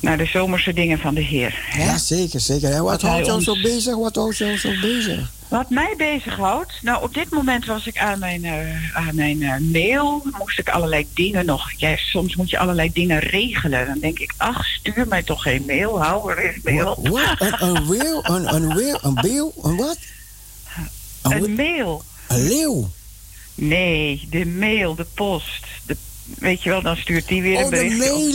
[0.00, 1.54] naar de zomerse dingen van de Heer.
[1.68, 1.84] Hè?
[1.84, 2.70] Ja, zeker, zeker.
[2.72, 3.96] En wat houdt jou ons- zo bezig?
[3.96, 5.32] Wat houdt jou zo bezig?
[5.48, 9.58] Wat mij bezighoudt, nou op dit moment was ik aan mijn, eh, aan mijn eh,
[9.58, 13.86] mail, moest ik allerlei dingen nog, ja, soms moet je allerlei dingen regelen.
[13.86, 16.84] Dan denk ik, ach, stuur mij toch geen mail, hou er eens.
[17.08, 17.60] Wat?
[17.60, 18.20] Een, leeuw?
[18.22, 18.70] Een, een?
[19.02, 19.52] Een?
[19.62, 19.98] Een wat?
[21.22, 22.02] Een mail.
[22.28, 22.90] Een leeuw?
[23.54, 25.64] Nee, de mail, de post.
[26.38, 28.30] Weet je wel, dan stuurt die weer een Oh, de mail,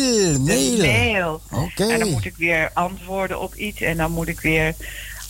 [0.46, 1.42] De mail.
[1.52, 1.84] Oké.
[1.92, 3.82] En dan moet ik weer antwoorden op iets.
[3.82, 4.76] En dan moet ik weer...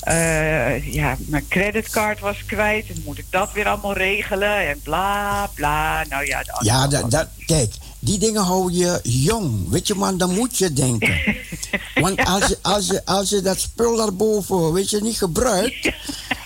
[0.02, 2.86] eh, ja, mijn creditcard was kwijt.
[2.90, 4.68] En moet ik dat weer allemaal regelen.
[4.70, 6.04] En bla, bla.
[6.10, 9.70] Nou ja, Ja, dat, dat, kijk, die dingen hou je jong.
[9.70, 11.18] Weet je, man, dan moet je denken.
[12.02, 15.92] Want als je, als je, als je dat spul daarboven, weet je, niet gebruikt,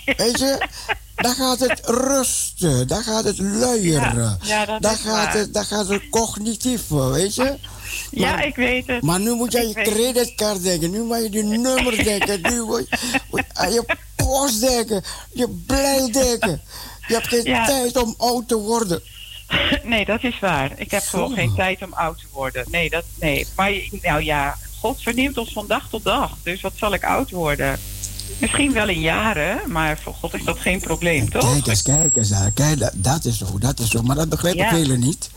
[0.06, 0.68] weet je,
[1.22, 6.10] dan gaat het rusten, dan gaat het luieren, Ja, dan, gaat het, dan gaat het
[6.10, 7.56] cognitief, weet je.
[8.12, 9.02] Ja, ik weet het.
[9.02, 12.64] Maar nu moet je aan je creditcard denken, nu moet je die nummer denken, nu
[12.64, 13.86] moet je moet je aan je
[14.16, 16.62] post denken, je blij denken.
[17.08, 17.66] Je hebt geen Ja.
[17.66, 19.02] tijd om oud te worden.
[19.84, 20.72] Nee, dat is waar.
[20.76, 22.66] Ik heb gewoon geen tijd om oud te worden.
[22.72, 23.48] Nee, dat, nee.
[23.56, 23.72] Maar
[24.02, 26.38] nou ja, God vernieuwt ons van dag tot dag.
[26.44, 27.80] Dus wat zal ik oud worden?
[28.40, 31.52] Misschien wel in jaren, maar voor God is dat geen probleem, toch?
[31.52, 32.30] Kijk eens, kijk eens.
[32.30, 32.52] daar.
[32.52, 34.02] Kijk, dat, dat is zo, dat is zo.
[34.02, 34.70] Maar dat begrijpen Ja.
[34.70, 35.30] velen niet.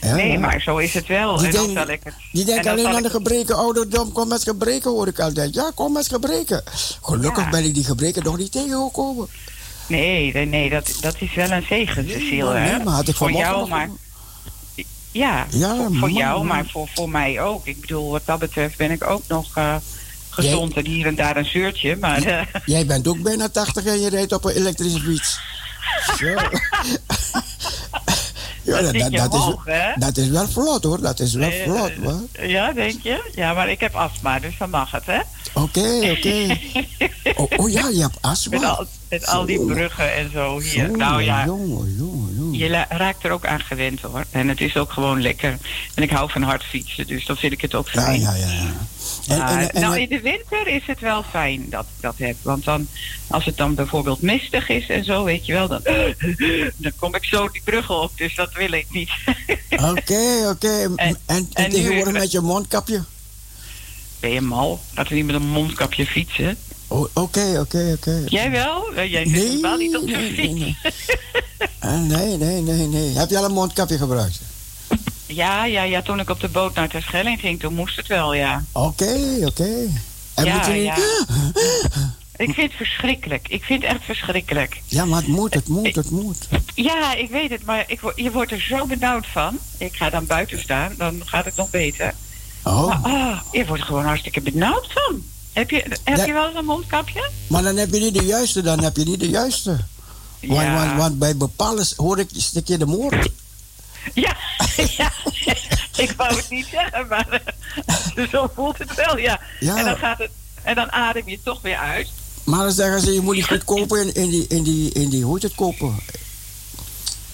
[0.00, 0.14] Ja.
[0.14, 1.36] Nee, maar zo is het wel.
[1.36, 2.14] Die en denken- zal ik het.
[2.32, 4.12] Die en denken dan alleen aan de gebreken ouderdom.
[4.12, 5.54] Kom met gebreken, hoor ik altijd.
[5.54, 6.62] Ja, kom met gebreken.
[7.02, 7.50] Gelukkig Ja.
[7.50, 9.28] ben ik die gebreken nog niet tegengekomen.
[9.86, 12.52] Nee, nee, nee dat, dat is wel een zegen, Cecile.
[12.58, 13.88] nee, maar had ik voor jou, maar.
[15.10, 16.46] Ja, Ja, voor, voor man, jou, man.
[16.46, 17.66] maar voor, voor mij ook.
[17.66, 19.76] Ik bedoel, wat dat betreft ben ik ook nog eh,
[20.34, 21.96] gezond en hier en daar een zeurtje.
[21.96, 25.38] Maar eh, Jij bent ook bijna 80 en je rijdt op een elektrische fiets.
[26.18, 26.26] Zo.
[28.62, 31.92] ja, Dat dat, is, omhoog, dat is wel vlot hoor, dat is wel Eh, vlot
[32.02, 32.46] hoor.
[32.46, 33.30] ja, denk je?
[33.34, 35.18] Ja, maar ik heb astma, dus dan mag het, hè?
[35.52, 36.46] Oké, oké.
[37.36, 38.58] Oh, oh ja, je hebt astma.
[38.58, 40.90] Met al, met al die bruggen en zo hier.
[40.96, 42.58] Nou ja, jongen, jongen, jongen.
[42.58, 44.24] je raakt er ook aan gewend hoor.
[44.30, 45.56] En het is ook gewoon lekker.
[45.94, 48.20] En ik hou van hard fietsen, dus dan vind ik het ook Ja, fijn.
[48.20, 48.46] ja, ja.
[48.46, 48.72] ja.
[49.28, 52.14] En, Maar, en, en, nou, in de winter is het wel fijn dat ik dat
[52.18, 52.36] heb.
[52.42, 52.86] Want dan,
[53.26, 55.80] als het dan bijvoorbeeld mistig is en zo, weet je wel, dan,
[56.76, 58.10] dan kom ik zo die brug op.
[58.16, 59.10] Dus dat wil ik niet.
[59.92, 60.92] Oké, oké.
[60.96, 63.02] En, en, en tegenwoordig met je mondkapje?
[64.20, 64.80] Ben je mal?
[64.94, 66.56] Laten we niet met een mondkapje fietsen.
[66.88, 68.22] Oh, Oké, oké, oké.
[68.26, 68.94] Jij wel?
[68.94, 70.36] Eh, Jij zit Nee, helemaal niet op de fiets.
[70.36, 70.76] nee, nee.
[71.78, 73.16] Ah, nee, nee, nee, nee.
[73.18, 74.40] Heb je al een mondkapje gebruikt?
[75.26, 78.34] Ja, ja, ja, toen ik op de boot naar Terschelling ging, toen moest het wel,
[78.34, 78.64] ja.
[78.72, 79.74] Oké, oké.
[80.34, 80.82] En Ja, moet je niet...
[80.82, 80.96] ja.
[82.36, 83.48] Ik vind het verschrikkelijk.
[83.48, 84.80] Ik vind het echt verschrikkelijk.
[84.86, 86.48] Ja, maar het moet, het moet, het moet.
[86.74, 89.58] Ja, ik weet het, maar ik, word- je wordt er zo benauwd van.
[89.78, 92.14] Ik ga dan buiten staan, dan gaat het nog beter.
[92.62, 95.22] Oh, Maar ah, je wordt er gewoon hartstikke benauwd van.
[95.52, 97.30] Heb je, heb je wel een mondkapje?
[97.46, 99.70] maar dan heb je niet de juiste, dan heb je niet de juiste.
[100.40, 100.74] Want, Ja.
[100.86, 103.28] want, want bij bepaalde hoor ik een stukje de moord.
[104.14, 104.36] Ja,
[104.96, 105.03] ja.
[106.10, 107.42] Ik wou het niet zeggen, maar
[108.16, 109.40] eh, zo voelt het wel, ja.
[109.60, 109.76] Ja.
[109.76, 110.30] En, dan gaat het,
[110.62, 112.08] en dan adem je toch weer uit.
[112.44, 115.08] Maar dan zeggen ze, je moet die goed kopen in, in, die, in, die, in
[115.08, 115.96] die, hoe het kopen?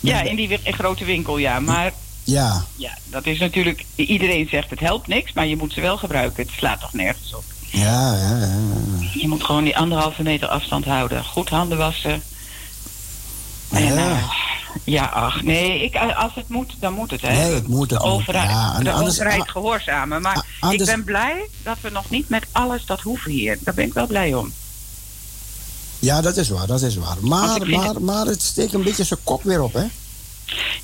[0.00, 1.60] Ja, in die grote winkel, ja.
[1.60, 1.92] Maar
[2.24, 3.84] Ja, ja, dat is natuurlijk...
[3.94, 6.42] Iedereen zegt het helpt niks, maar je moet ze wel gebruiken.
[6.46, 7.44] Het slaat toch nergens op.
[7.70, 8.58] ja, ja, ja.
[9.14, 11.24] Je moet gewoon die anderhalve meter afstand houden.
[11.24, 12.22] Goed handen wassen.
[13.70, 14.10] En, Ja.
[14.10, 14.30] eh,
[14.84, 17.20] ja, ach, nee, ik, als het moet, dan moet het.
[17.20, 17.32] Hè.
[17.32, 18.14] Nee, het moet, het de moet.
[18.14, 20.22] overheid, Ja, de anders- overheid gehoorzamen.
[20.22, 23.58] Maar anders- ik ben blij dat we nog niet met alles dat hoeven hier.
[23.60, 24.52] Daar ben ik wel blij om.
[25.98, 27.16] Ja, dat is waar, dat is waar.
[27.20, 29.84] Maar, ik vind maar, maar het steekt een beetje zijn kop weer op, hè?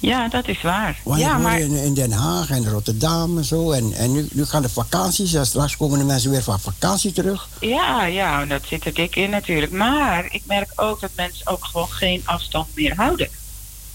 [0.00, 0.98] Ja, dat is waar.
[1.04, 3.70] Want ja, maar in, in Den Haag en Rotterdam en zo.
[3.72, 5.34] En, en nu, nu gaan de vakanties.
[5.34, 7.48] En straks komen de mensen weer van vakantie terug.
[7.60, 9.72] ja, ja, dat zit er dik in natuurlijk.
[9.72, 13.28] Maar ik merk ook dat mensen ook gewoon geen afstand meer houden.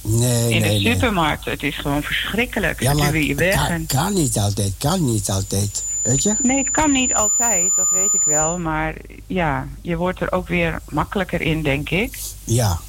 [0.01, 0.93] Nee, in nee, de nee.
[0.93, 2.81] supermarkt, het is gewoon verschrikkelijk.
[2.81, 3.67] Ja, maar je weg.
[3.67, 5.83] kan, kan niet altijd, kan niet altijd.
[6.01, 6.35] Weet je?
[6.41, 8.59] Nee, het kan niet altijd, dat weet ik wel.
[8.59, 8.93] Maar
[9.27, 12.19] ja, je wordt er ook weer makkelijker in, denk ik.
[12.43, 12.79] Ja.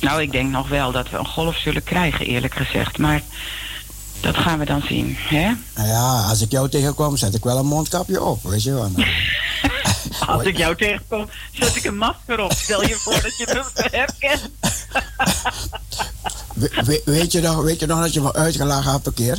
[0.00, 2.98] Nou, ik denk nog wel dat we een golf zullen krijgen, eerlijk gezegd.
[2.98, 3.22] Maar
[4.22, 5.52] dat gaan we dan zien, hè?
[5.74, 8.90] Nou ja, als ik jou tegenkom, zet ik wel een mondkapje op, weet je wel.
[10.26, 12.52] Als ik jou tegenkom, zet ik een masker op.
[12.52, 14.50] Stel je voor dat je me herkent.
[16.54, 19.38] We- we- weet, je nog, weet je nog dat je me uitgelachen hebt een keer?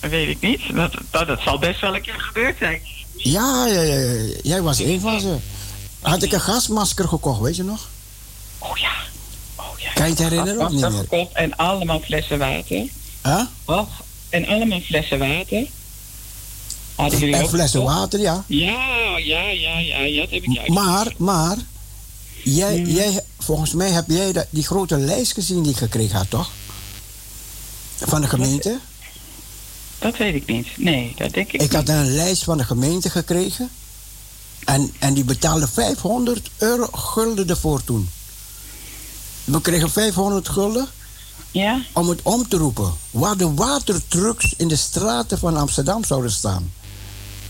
[0.00, 0.60] Weet ik niet.
[0.74, 2.80] Dat, dat, dat zal best wel een keer gebeurd zijn.
[3.16, 4.34] Ja, ja, ja, ja.
[4.42, 5.36] jij was een van ze.
[6.00, 7.88] Had ik een gasmasker gekocht, weet je nog?
[8.58, 8.92] Oh ja.
[9.94, 10.90] Kan je het herinneren of niet meer?
[10.90, 12.86] Gekocht en allemaal flessen water.
[13.24, 13.42] Huh?
[13.64, 13.88] Och,
[14.28, 15.66] en allemaal flessen water.
[16.94, 17.98] Hadden jullie En ook flessen gekocht?
[17.98, 18.44] water, ja.
[18.46, 20.70] Ja, ja, ja, ja, ja, dat heb ik juist.
[20.70, 21.56] Maar, maar,
[22.42, 26.30] jij, jij, volgens mij heb jij dat, die grote lijst gezien die ik gekregen had,
[26.30, 26.50] toch?
[27.96, 28.78] Van de gemeente?
[29.98, 30.66] Dat weet ik niet.
[30.76, 33.70] Nee, dat denk ik Ik had een lijst van de gemeente gekregen.
[34.64, 38.10] En, en die betaalde 500 euro gulden ervoor toen.
[39.44, 40.88] We kregen 500 gulden
[41.54, 41.80] Ja?
[41.92, 42.92] om het om te roepen.
[43.10, 46.72] Waar de watertrucks in de straten van Amsterdam zouden staan.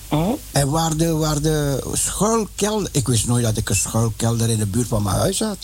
[0.08, 0.38] Oh.
[0.52, 2.88] En waar de, waar de schuilkelder...
[2.92, 5.56] Ik wist nooit dat ik een schuilkelder in de buurt van mijn huis had.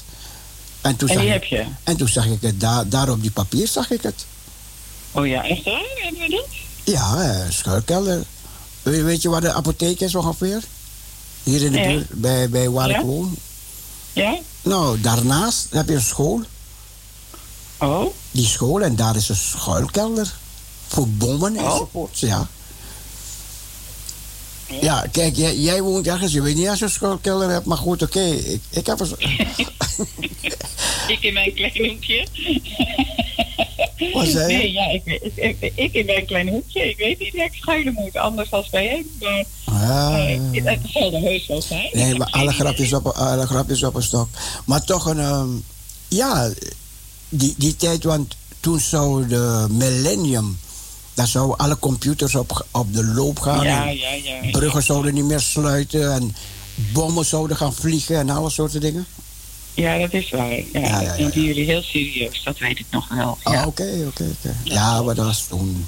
[0.81, 1.65] En toen, En zag ik, je?
[1.85, 4.25] En toen zag ik het, daar, daar op die papier zag ik het.
[5.13, 5.83] Oh ja, echt waar?
[5.95, 6.47] Hebben we dat?
[6.95, 8.25] Ja, eh, schuilkelder.
[8.83, 10.63] We- Weet je waar de apotheek is ongeveer?
[11.43, 12.99] Hier in de buurt, bij, bij waar Ja?
[12.99, 13.37] ik woon.
[14.13, 14.39] Ja?
[14.63, 16.41] Nou, daarnaast heb je een school.
[17.79, 18.07] Oh?
[18.31, 20.35] Die school en daar is een schuilkelder.
[20.87, 21.65] Voor bommen Oh.
[21.65, 22.49] enzovoorts, ja.
[24.81, 27.77] Ja, kijk, jij, jij woont ergens, je weet niet als je een schuilkelder hebt, maar
[27.77, 28.21] goed, oké.
[28.25, 29.15] Ik, ik heb een...
[31.09, 32.27] Ik in mijn klein hoekje.
[34.13, 34.59] Wat zei je?
[34.59, 36.89] Nee, ja, ik, ik, ik, in mijn klein hoekje.
[36.89, 39.07] Ik weet niet waar ik schuilen moet, anders als bij hem.
[39.65, 41.89] Maar eh, het zal er heus wel zijn.
[41.93, 44.29] Nee, maar alle grapjes op, alle grapjes op een stok.
[44.65, 45.19] Maar toch een...
[45.21, 45.49] ehm,
[46.09, 46.51] ja,
[47.31, 50.59] die, die tijd, want toen zou de millennium...
[51.15, 53.65] Daar zouden alle computers op, op de loop gaan.
[53.65, 54.51] Ja, ja, ja.
[54.51, 56.13] Bruggen zouden niet meer sluiten.
[56.13, 56.35] En
[56.93, 59.07] bommen zouden gaan vliegen en alle soorten dingen.
[59.75, 60.53] Ja, dat is waar.
[60.73, 63.39] Ja, dat nemen jullie heel serieus, dat weet ik nog wel.
[63.43, 63.67] Ah, Ja.
[63.67, 64.55] Oké, oké, oké.
[64.65, 65.87] Ja, maar dat was toen...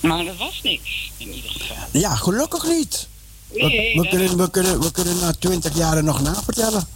[0.00, 1.76] Maar er was niks, in ieder geval.
[1.92, 3.08] Ja, gelukkig niet.
[3.48, 6.86] We, Nee, we dat- kunnen, we, kunnen, we kunnen na twintig jaar nog navertellen.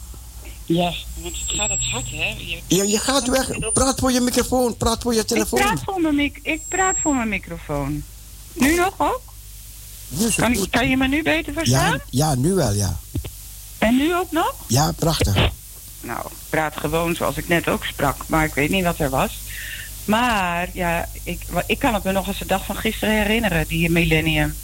[0.69, 2.35] Ja, want het gaat het hard, hè?
[2.39, 3.73] Je, Je, je gaat weg.
[3.73, 4.77] Praat voor je microfoon.
[4.77, 5.61] Praat voor je ik, telefoon.
[5.61, 8.03] praat voor mijn mic ik praat voor mijn microfoon.
[8.53, 9.21] Nu nog ook?
[10.09, 11.93] Nu Kan, ik- kan je me nu beter verstaan?
[11.93, 12.99] Ja, ja, nu wel, ja.
[13.79, 14.55] En nu ook nog?
[14.67, 15.35] Ja, prachtig.
[16.01, 19.11] Nou, ik praat gewoon zoals ik net ook sprak, maar ik weet niet wat er
[19.11, 19.39] was.
[20.05, 23.91] Maar ja, ik, ik kan het me nog eens de dag van gisteren herinneren, die
[23.91, 24.57] millennium.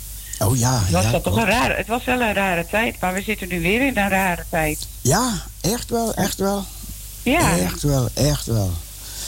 [0.44, 1.10] Oh ja, Was ja.
[1.10, 3.86] dat toch een rare, het was wel een rare tijd, maar we zitten nu weer
[3.86, 4.86] in een rare tijd.
[5.00, 6.64] Ja, echt wel, echt wel.
[7.22, 7.58] Ja.
[7.58, 8.70] Echt wel, echt wel.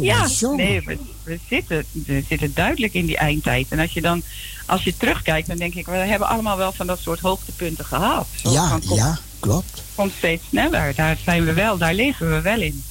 [0.00, 0.28] ja.
[0.54, 3.66] nee, we, we, zitten, we zitten duidelijk in die eindtijd.
[3.68, 4.22] En als je dan,
[4.66, 8.26] als je terugkijkt, dan denk ik, we hebben allemaal wel van dat soort hoogtepunten gehad.
[8.42, 9.82] Zo Ja, komt, ja, klopt.
[9.94, 10.94] komt steeds sneller.
[10.94, 12.84] Daar zijn we wel, daar leven we wel in.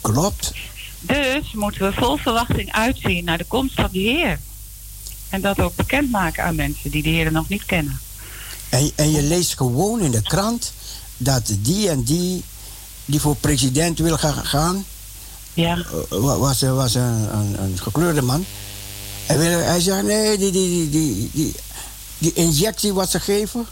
[0.00, 0.52] Klopt.
[1.00, 4.38] Dus moeten we vol verwachting uitzien naar de komst van de Heer.
[5.28, 8.00] En dat ook bekendmaken aan mensen die de Heer nog niet kennen.
[8.68, 10.72] En, en je leest gewoon in de krant
[11.16, 12.44] dat die en die,
[13.04, 14.84] die voor president wil gaan,
[15.54, 15.76] Ja.
[15.78, 15.84] eh,
[16.18, 17.02] wa- was, was een,
[17.36, 18.44] een, een gekleurde man.
[19.26, 21.54] Hij, wil, hij zegt, nee, die, die, die, die, die,
[22.18, 23.66] die injectie wat ze geven,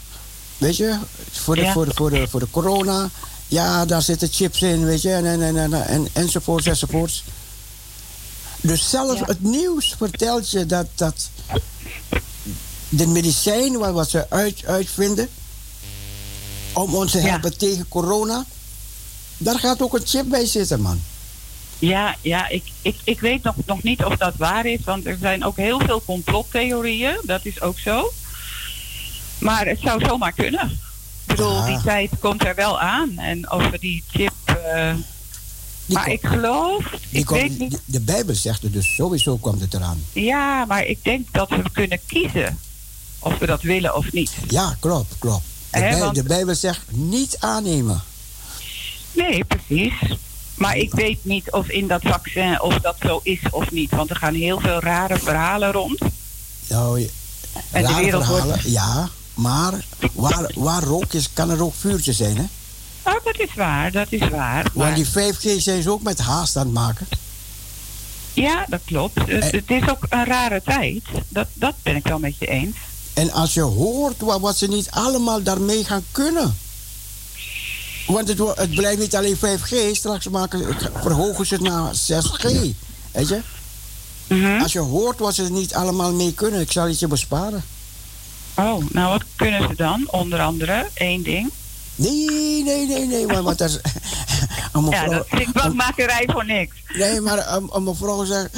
[0.57, 0.97] weet je,
[1.31, 1.71] voor de, Ja.
[1.73, 3.09] voor de, voor de, voor de corona,
[3.47, 7.23] ja, daar zitten chips in, weet je, en, en, en, en, en enzovoorts, enzovoorts.
[8.61, 9.25] Dus zelfs Ja.
[9.25, 11.29] het nieuws vertelt je dat, dat
[12.89, 15.29] de medicijn wat, wat ze uit, uitvinden
[16.73, 17.27] om ons te Ja.
[17.29, 18.45] helpen tegen corona,
[19.43, 21.01] daar gaat ook een chip bij zitten, man.
[21.79, 25.17] Ja, ja ik, ik, ik weet nog, nog niet of dat waar is, want er
[25.21, 28.11] zijn ook heel veel complottheorieën, dat is ook zo.
[29.39, 30.69] Maar het zou zomaar kunnen.
[30.71, 33.17] Ik bedoel, die tijd komt er wel aan.
[33.17, 34.33] En of we die chip...
[34.45, 34.93] eh,
[35.85, 36.85] maar ik geloof...
[37.09, 37.79] Ik weet niet...
[37.85, 40.03] de, Bijbel zegt het dus, sowieso komt het eraan.
[40.13, 42.59] Ja, maar ik denk dat we kunnen kiezen
[43.19, 44.31] of we dat willen of niet.
[44.47, 45.43] Ja, klopt, klopt.
[45.71, 48.03] De, Hè, Bij- want- de Bijbel zegt niet aannemen.
[49.13, 49.93] Nee, precies.
[50.55, 53.91] Maar ik weet niet of in dat vaccin of dat zo is of niet.
[53.91, 55.99] Want er gaan heel veel rare verhalen rond.
[56.69, 57.09] Nou,
[57.71, 59.09] En de rare wordt- verhalen, ja.
[59.33, 62.43] Maar waar, waar rook is, kan er ook vuurtje zijn, hè?
[63.05, 64.63] Oh, dat is waar, dat is waar.
[64.63, 67.07] Want Maar, die 5G zijn ze ook met haast aan het maken.
[68.33, 69.19] ja, dat klopt.
[69.27, 71.03] Het, het is ook een rare tijd.
[71.27, 72.75] Dat, dat ben ik wel met je eens.
[73.13, 76.57] En als je hoort wat, wat ze niet allemaal daarmee gaan kunnen.
[78.07, 82.45] Want het, het blijft niet alleen 5G, straks maken, verhogen ze het naar 6G.
[83.11, 83.41] Weet je?
[84.27, 84.61] Mhm.
[84.61, 87.63] Als je hoort wat ze er niet allemaal mee kunnen, ik zal het je besparen.
[88.55, 90.07] Oh, nou wat kunnen ze dan?
[90.11, 91.51] Onder andere, één ding.
[91.95, 93.25] Nee, nee, nee, nee.
[93.25, 93.79] Maar, dat is,
[94.89, 96.75] Ja, dat vind ik bankmakerij voor niks.
[96.93, 98.49] Nee, maar een, een mevrouw zegt...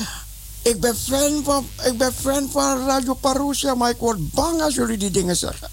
[0.61, 4.75] Ik ben, fan van, ik ben fan van Radio Parousia, maar ik word bang als
[4.75, 5.69] jullie die dingen zeggen.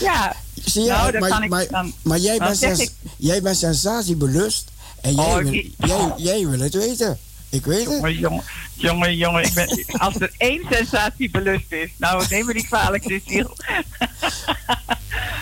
[0.00, 0.88] Ja, Zie je?
[0.88, 1.92] nou, dat maar, kan ik maar, dan.
[2.02, 4.70] maar jij, bent sens- ik- jij bent sensatiebelust
[5.00, 7.18] en jij, Oh, wil, ik- jij, jij wil het weten.
[7.48, 8.18] Ik weet het.
[8.18, 8.42] Jongen,
[8.74, 9.44] jongen, jongen.
[9.44, 13.50] Ik ben, als er één sensatie belust is, nou neem me niet kwalijk, Cecile.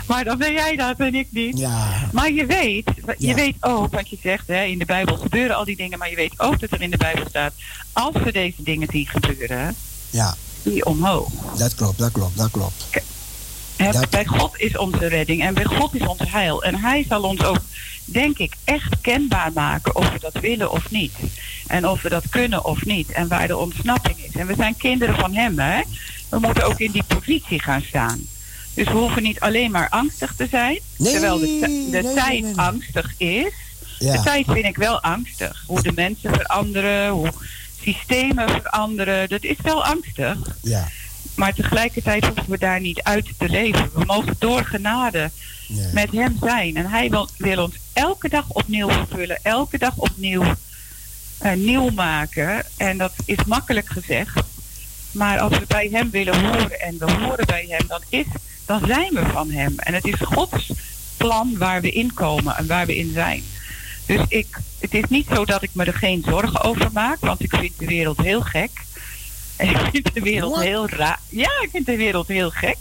[0.07, 1.59] maar dan ben jij dat en ik niet.
[1.59, 2.09] Ja.
[2.13, 3.35] Maar je weet, je Ja.
[3.35, 6.17] weet ook wat je zegt, hè, in de Bijbel gebeuren al die dingen, maar je
[6.17, 7.53] weet ook dat er in de Bijbel staat,
[7.93, 9.75] als we deze dingen zien gebeuren,
[10.11, 11.29] Ja, die omhoog.
[11.57, 12.85] dat klopt, dat klopt, dat klopt.
[13.93, 16.63] Dat- Bij God is onze redding en bij God is ons heil.
[16.63, 17.61] En Hij zal ons ook,
[18.05, 21.13] denk ik, echt kenbaar maken of we dat willen of niet.
[21.67, 23.11] En of we dat kunnen of niet.
[23.13, 24.33] En waar de ontsnapping is.
[24.33, 25.81] En we zijn kinderen van Hem, hè.
[26.29, 28.21] We moeten ook in die positie gaan staan.
[28.75, 30.79] Dus we hoeven niet alleen maar angstig te zijn.
[30.97, 31.59] Nee, terwijl de,
[31.91, 32.57] de nee, tijd nee.
[32.57, 33.53] angstig is.
[33.99, 34.13] Ja.
[34.13, 35.65] De tijd vind ik wel angstig.
[35.67, 37.31] Hoe de mensen veranderen, hoe
[37.83, 39.29] systemen veranderen.
[39.29, 40.37] Dat is wel angstig.
[40.63, 40.89] Ja.
[41.41, 43.91] Maar tegelijkertijd hoeven we daar niet uit te leven.
[43.95, 45.31] We mogen door genade
[45.93, 46.77] met hem zijn.
[46.77, 49.39] En hij wil, wil ons elke dag opnieuw vervullen.
[49.43, 50.55] Elke dag opnieuw
[51.39, 52.65] eh, nieuw maken.
[52.77, 54.41] En dat is makkelijk gezegd.
[55.13, 58.27] Maar als we bij hem willen horen en we horen bij hem, dan, is,
[58.67, 59.75] dan zijn we van hem.
[59.77, 60.73] En het is Gods
[61.17, 63.43] plan waar we in komen en waar we in zijn.
[64.07, 67.43] Dus ik, het is niet zo dat ik me er geen zorgen over maak, want
[67.43, 68.71] ik vind de wereld heel gek.
[69.61, 71.19] En ik vind de wereld heel raar.
[71.29, 72.77] Ja, ik vind de wereld heel gek.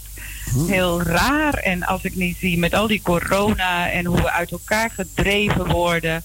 [0.68, 1.54] Heel raar.
[1.54, 5.66] En als ik niet zie met al die corona en hoe we uit elkaar gedreven
[5.66, 6.24] worden.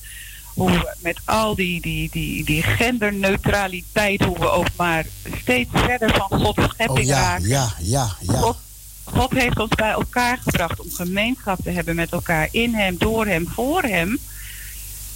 [0.53, 5.05] Hoe we met al die, die, die, die genderneutraliteit, hoe we ook maar
[5.41, 7.47] steeds verder van Gods schepping Oh ja, raken.
[7.47, 8.33] ja, ja, ja.
[8.39, 8.57] God,
[9.03, 13.25] God heeft ons bij elkaar gebracht om gemeenschap te hebben met elkaar in Hem, door
[13.25, 14.19] Hem, voor Hem.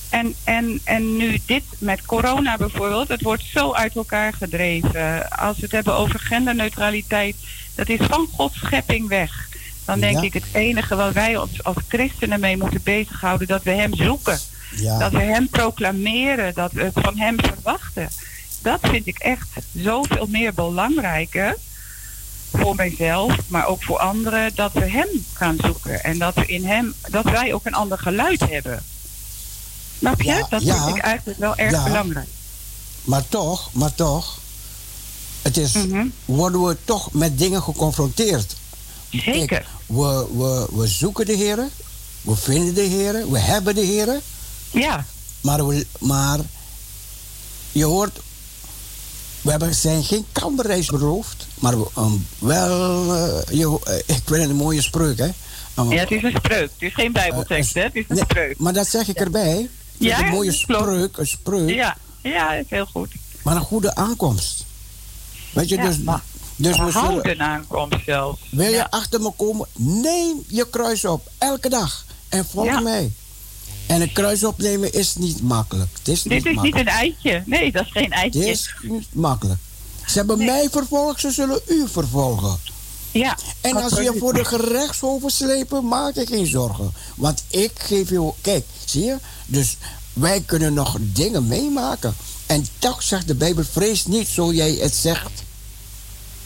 [0.09, 5.29] En, en, en nu dit met corona bijvoorbeeld, het wordt zo uit elkaar gedreven.
[5.29, 7.35] Als we het hebben over genderneutraliteit,
[7.75, 9.47] dat is van Gods schepping weg.
[9.85, 10.21] Dan denk Ja.
[10.21, 14.39] ik het enige wat wij ons als christenen mee moeten bezighouden, dat we Hem zoeken.
[14.75, 14.99] Ja.
[14.99, 18.09] Dat we Hem proclameren, dat we het van Hem verwachten.
[18.61, 21.55] Dat vind ik echt zoveel meer belangrijker
[22.53, 26.03] voor mijzelf, maar ook voor anderen, dat we Hem gaan zoeken.
[26.03, 28.83] En dat we in Hem, dat wij ook een ander geluid hebben.
[29.99, 30.27] Snap je?
[30.27, 30.83] Ja, dat ja.
[30.83, 31.83] vind ik eigenlijk wel erg Ja.
[31.83, 32.27] belangrijk.
[33.03, 34.37] Maar toch, maar toch.
[35.41, 36.07] Het is, Mhm.
[36.25, 38.55] worden we toch met dingen geconfronteerd.
[39.09, 39.45] Zeker.
[39.47, 41.69] Kijk, we, we, we zoeken de heren.
[42.21, 43.31] We vinden de heren.
[43.31, 44.21] We hebben de heren.
[44.71, 45.05] Ja.
[45.41, 46.39] Maar, we, maar
[47.71, 48.19] je hoort,
[49.41, 51.47] we hebben, zijn geen kamberreis beroofd.
[51.55, 55.29] Maar we, um, wel, eh, je, eh, ik vind het een mooie spreuk, hè?
[55.79, 56.61] Um, Ja, het is een spreuk.
[56.71, 57.81] Het is geen bijbeltekst, hè?
[57.81, 58.57] Het is een nee, spreuk.
[58.59, 59.69] Maar dat zeg ik erbij.
[59.99, 61.69] Ja, het een mooie spreuk, een spreuk.
[61.69, 63.09] Ja, ja, is heel goed.
[63.43, 64.65] Maar een goede aankomst.
[65.53, 66.21] Weet je, Ja, dus, maar-
[66.55, 66.91] dus we
[67.37, 68.39] aankomst zelfs.
[68.51, 68.87] wil je Ja.
[68.89, 72.05] achter me komen, neem je kruis op, elke dag.
[72.29, 72.79] En volg Ja.
[72.79, 73.11] mij.
[73.87, 75.89] En een kruis opnemen is niet makkelijk.
[75.97, 77.43] Het is Dit niet is niet een eitje.
[77.45, 78.49] Nee, dat is geen Het eitje.
[78.49, 79.59] is niet makkelijk.
[80.07, 82.57] Ze hebben mij vervolgd, ze zullen u vervolgen.
[83.11, 83.37] Ja.
[83.61, 86.93] En als je voor de gerechtshoven slepen, maak je geen zorgen.
[87.15, 88.31] Want ik geef je...
[88.41, 89.17] Kijk, zie je?
[89.45, 89.77] Dus
[90.13, 92.15] wij kunnen nog dingen meemaken.
[92.45, 95.43] En toch zegt de Bijbel, vrees niet zo jij het zegt.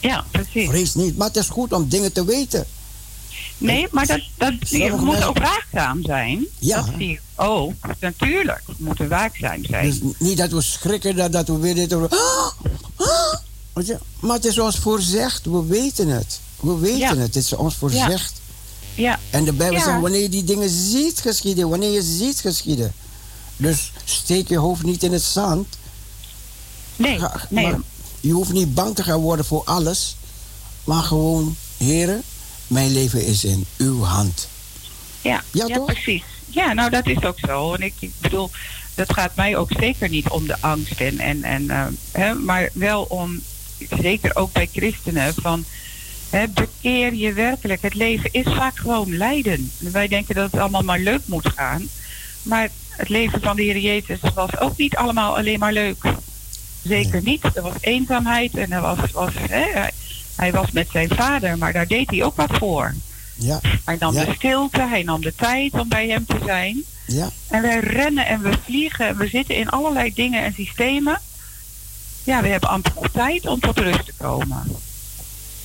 [0.00, 0.68] Ja, precies.
[0.68, 2.66] Vrees niet, maar het is goed om dingen te weten.
[3.58, 6.46] Nee, maar dat, dat, je moet mensen- ook waakzaam zijn.
[6.58, 6.82] Ja.
[6.82, 7.72] Dat zie ik ook.
[8.00, 9.86] Natuurlijk, we moeten waakzaam zijn.
[9.86, 11.92] Dus niet dat we schrikken dat, dat we weer dit...
[11.92, 12.52] Ah!
[12.96, 13.34] Ah!
[14.20, 16.40] Maar het is ons voorzegd, we weten het.
[16.60, 17.08] We weten Ja.
[17.08, 18.40] het, het is ons voorzegd.
[18.94, 19.18] Ja.
[19.30, 19.84] En de Bijbel Ja.
[19.84, 22.92] zegt, wanneer je die dingen ziet geschieden, wanneer je ziet geschieden.
[23.56, 25.66] Dus steek je hoofd niet in het zand.
[26.96, 27.64] Nee, Ga- nee.
[27.64, 27.80] maar
[28.20, 30.16] je hoeft niet bang te gaan worden voor alles.
[30.84, 32.22] Maar gewoon, heren,
[32.66, 34.48] mijn leven is in uw hand.
[35.20, 35.84] Ja, Ja, ja, toch?
[35.86, 36.22] precies.
[36.46, 37.74] Ja, nou dat is ook zo.
[37.74, 38.50] En ik, ik bedoel,
[38.94, 41.00] dat gaat mij ook zeker niet om de angst.
[41.00, 43.40] En, en, en, eh, hè, maar wel om,
[44.00, 45.64] zeker ook bij christenen, van
[46.30, 47.82] hè, bekeer je werkelijk.
[47.82, 49.70] Het leven is vaak gewoon lijden.
[49.78, 51.88] Wij denken dat het allemaal maar leuk moet gaan.
[52.42, 56.04] Maar het leven van de Heer Jezus was ook niet allemaal alleen maar leuk.
[56.82, 57.44] Zeker niet.
[57.54, 59.64] Er was eenzaamheid en er was, was, hè,
[60.36, 62.94] hij, was met zijn vader, maar daar deed hij ook wat voor.
[63.36, 64.24] Ja, Hij nam Ja.
[64.24, 66.82] de stilte, hij nam de tijd om bij hem te zijn.
[67.06, 71.20] ja, En wij rennen en we vliegen en we zitten in allerlei dingen en systemen.
[72.24, 74.62] Ja, we hebben amper nog tijd om tot rust te komen.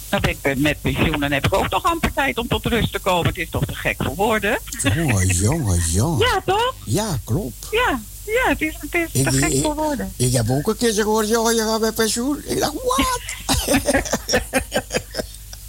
[0.10, 2.92] Dan ben ik met pensioen, dan heb ik ook nog amper tijd om tot rust
[2.92, 3.28] te komen.
[3.28, 4.60] Het is toch te gek voor woorden?
[4.96, 6.28] jongen, jongen, jongen.
[6.28, 6.74] Ja, toch?
[6.86, 7.68] Ja, klopt.
[7.72, 10.14] Ja, ja het is, het is te gek voor woorden.
[10.16, 12.42] ik heb ook een keer gehoord, jongen, je gaat bij pensioen.
[12.46, 13.20] Ik dacht, wat?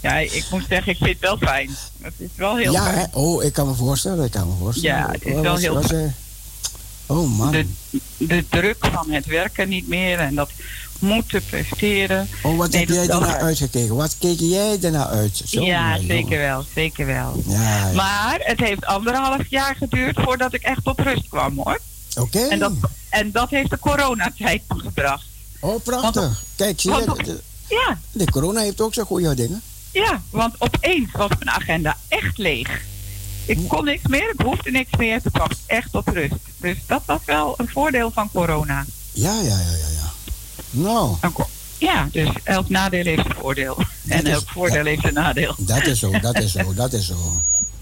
[0.00, 1.70] Ja, ik moet zeggen, ik vind het wel fijn.
[2.00, 2.98] Het is wel heel ja, fijn.
[2.98, 3.04] hè?
[3.12, 4.96] oh, ik kan me voorstellen, ik kan me voorstellen.
[4.96, 6.14] Ja, het is wel was- heel fijn.
[7.10, 7.50] Oh man.
[7.50, 7.66] De,
[8.16, 10.50] de druk van het werken niet meer en dat
[10.98, 12.28] moeten presteren.
[12.42, 13.96] oh, wat Nee, heb jij ernaar uitgekeken?
[13.96, 15.42] Wat keek jij ernaar uit?
[15.44, 16.06] Zo, ja, jongen.
[16.06, 17.42] zeker wel, zeker wel.
[17.46, 17.92] Ja, ja.
[17.92, 21.80] Maar het heeft anderhalf jaar geduurd voordat ik echt tot rust kwam hoor.
[22.18, 22.38] Oké.
[22.40, 22.72] En, dat,
[23.08, 25.24] en dat heeft de coronatijd gebracht.
[25.60, 26.42] Oh, prachtig.
[26.56, 29.62] Kijk, zie je, de, de- Ja, de corona heeft ook zijn goede dingen.
[29.92, 32.80] ja, want opeens was mijn agenda echt leeg.
[33.50, 35.22] Ik kon niks meer, ik hoefde niks meer.
[35.22, 36.34] Toen kwam ik echt tot rust.
[36.56, 38.84] Dus dat was wel een voordeel van corona.
[39.12, 39.88] Ja, ja, ja, ja.
[40.00, 40.10] ja.
[40.70, 41.16] Nou,
[41.78, 43.82] Ja, dus elk nadeel heeft een voordeel.
[44.08, 45.54] En is- elk voordeel heeft een nadeel.
[45.58, 47.16] dat is zo, dat is zo, dat is zo.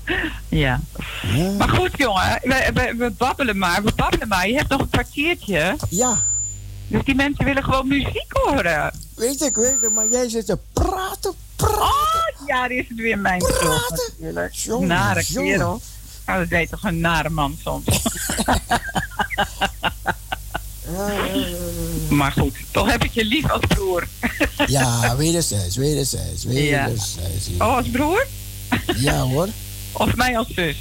[0.48, 0.80] Ja.
[1.22, 1.50] Ja.
[1.50, 4.48] Maar goed, jongen, we, we, we babbelen maar, we babbelen maar.
[4.48, 5.76] Je hebt nog een kwartiertje.
[5.90, 6.22] Ja,
[6.86, 8.92] Dus die mensen willen gewoon muziek horen.
[9.18, 11.92] Weet ik, weet ik, maar jij zit te praten, Oh,
[12.46, 14.12] ja, die is het weer mijn schuld Praten?
[14.18, 14.54] natuurlijk.
[14.54, 15.50] Jongen, nare jongen.
[15.52, 15.80] kerel.
[16.26, 17.84] Nou, dat deed toch een nare man soms.
[22.08, 24.06] maar goed, toch heb ik je lief als broer.
[24.66, 27.46] Ja, wederzijds, wederzijds, wederzijds.
[27.46, 28.26] Ja, Oh, als broer?
[28.96, 29.48] ja hoor.
[29.92, 30.76] Of mij als zus?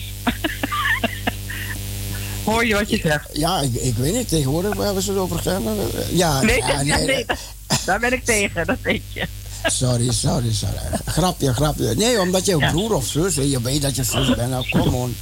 [2.48, 3.30] Hoor je wat je zegt?
[3.34, 5.64] Ja, ik, ik weet niet, tegenwoordig waar we het over gaan.
[6.11, 7.26] Ja, Nee, ja, nee, nee,
[7.86, 9.28] daar ben ik tegen, dat weet je.
[9.64, 10.76] Sorry, sorry, sorry.
[11.06, 11.95] Grapje, grapje.
[11.95, 12.72] Nee, omdat je Ja.
[12.72, 14.49] broer of zus, je weet dat je zus bent.
[14.49, 15.15] Nou, kom on.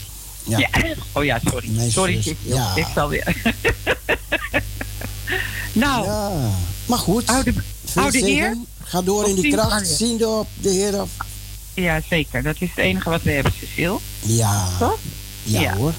[0.43, 0.57] Ja.
[0.57, 0.69] Ja.
[1.11, 1.69] Oh ja, sorry.
[1.69, 2.37] Mijn sorry, zus, Kik.
[2.41, 2.75] ja.
[2.75, 3.35] ik zal weer.
[5.73, 6.31] nou, Ja,
[6.85, 7.23] maar goed.
[7.95, 8.57] oude, heer.
[8.83, 11.09] Ga door in die kracht, ziende op de Heer af.
[11.73, 12.43] Ja, zeker.
[12.43, 13.97] Dat is het enige wat we hebben, Cecile.
[14.21, 14.97] Ja, Toch?
[15.43, 15.75] ja, Ja.
[15.75, 15.93] hoor.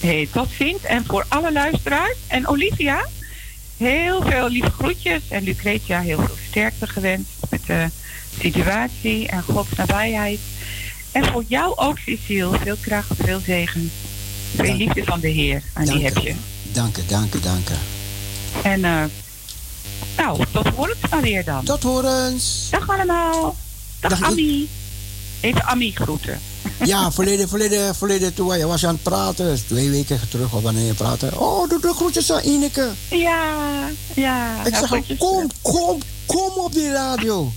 [0.00, 0.82] Hey, tot ziens.
[0.82, 2.16] En voor alle luisteraars.
[2.26, 3.06] En Olivia,
[3.76, 5.22] heel veel lieve groetjes.
[5.28, 7.88] En Lucretia, heel veel sterkte gewenst met de
[8.40, 10.38] situatie en Gods nabijheid.
[11.12, 13.90] En voor jou ook, Cecile, veel kracht, veel zegen.
[14.54, 15.62] Veel Dank- liefde van de Heer.
[15.72, 16.34] En die heb je.
[16.62, 17.74] Dank je, dank je, dank je.
[18.62, 19.04] En eh,
[20.16, 21.64] nou, tot horens maar weer dan.
[21.64, 22.68] Tot horens.
[22.70, 23.56] Dag allemaal.
[24.00, 24.68] Dag, Dag, Ami.
[25.40, 26.40] Even Ami groeten.
[26.84, 30.86] Ja, verleden, verleden, verleden toen je was aan het praten, twee weken terug of wanneer
[30.86, 31.40] je praatte.
[31.40, 32.90] Oh, doe de groetjes aan Ineke.
[33.10, 33.54] Ja,
[34.14, 34.64] ja.
[34.64, 37.52] Ik zeg, kom, kom, kom op die radio.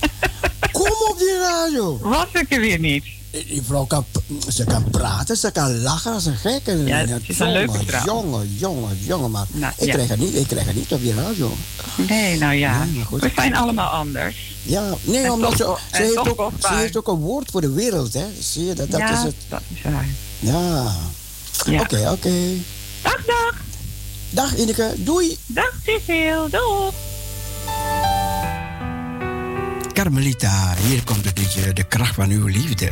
[0.72, 1.98] kom op die radio.
[2.02, 3.04] Was ik er weer niet.
[3.32, 4.04] Die vrouw kan,
[4.48, 6.60] ze kan praten, ze kan lachen als een gek.
[6.66, 8.04] En, Ja, het is een leuke vrouw.
[8.04, 9.92] Jongen, jongen, jongen, maar Nou, ik, ja.
[9.92, 11.52] krijg het niet, ik krijg het niet op die radio.
[12.08, 12.72] Nee, nou ja.
[12.72, 13.20] Ja, maar goed.
[13.20, 14.36] we zijn allemaal anders.
[14.62, 16.78] Ja, nee, En omdat toch ze, wel- ze, heeft ook, wel ze waar.
[16.78, 18.24] heeft ook een woord voor de wereld, hè.
[18.40, 19.34] Zie je, dat, dat ja, is het.
[19.48, 20.06] dat is waar.
[20.38, 20.92] Ja.
[21.64, 21.80] Ja.
[21.80, 22.30] Oké, oké.
[23.02, 23.54] Dag, dag.
[24.30, 25.36] Dag Ineke, doei.
[25.46, 26.48] Dag, Cecile.
[26.50, 26.92] Doeg.
[29.92, 32.90] Carmelita, hier komt het liedje De kracht van uw liefde.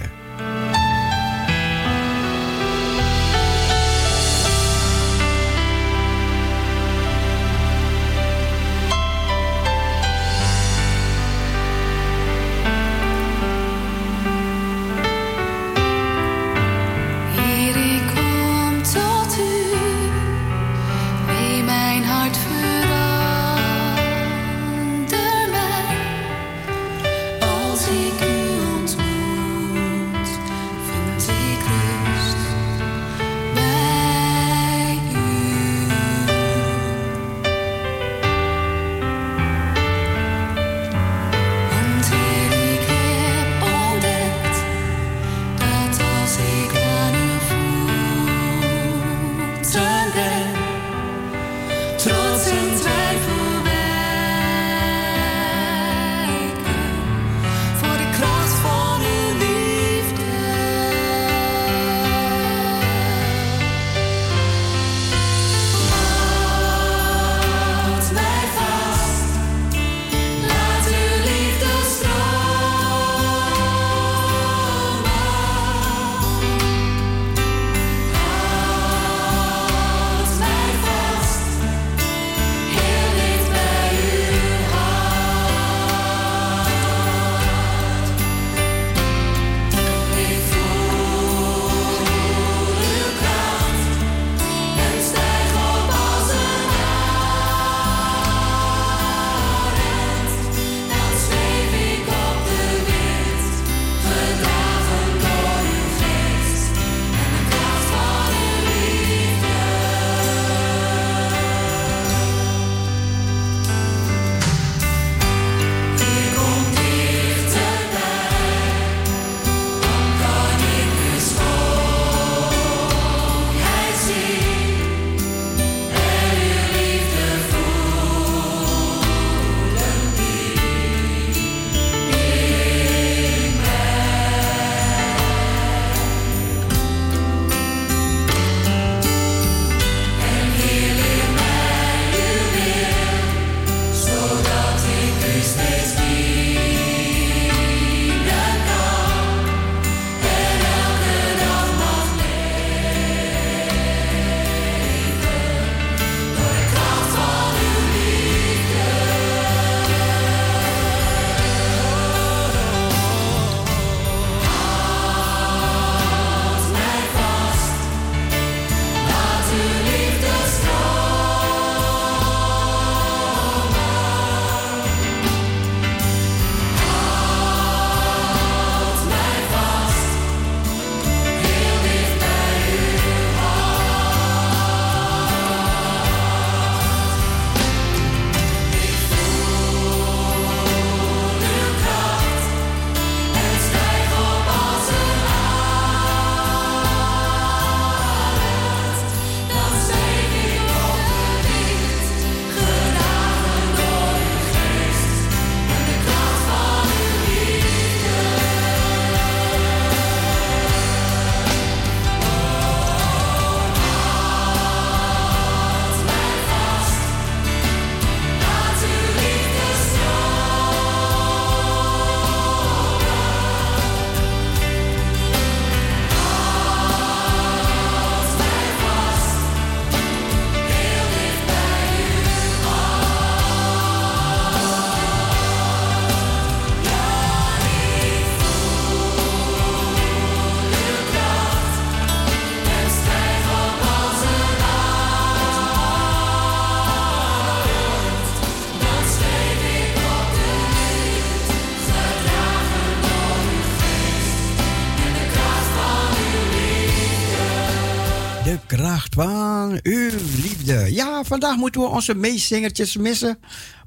[261.31, 263.39] Vandaag moeten we onze meezingertjes missen.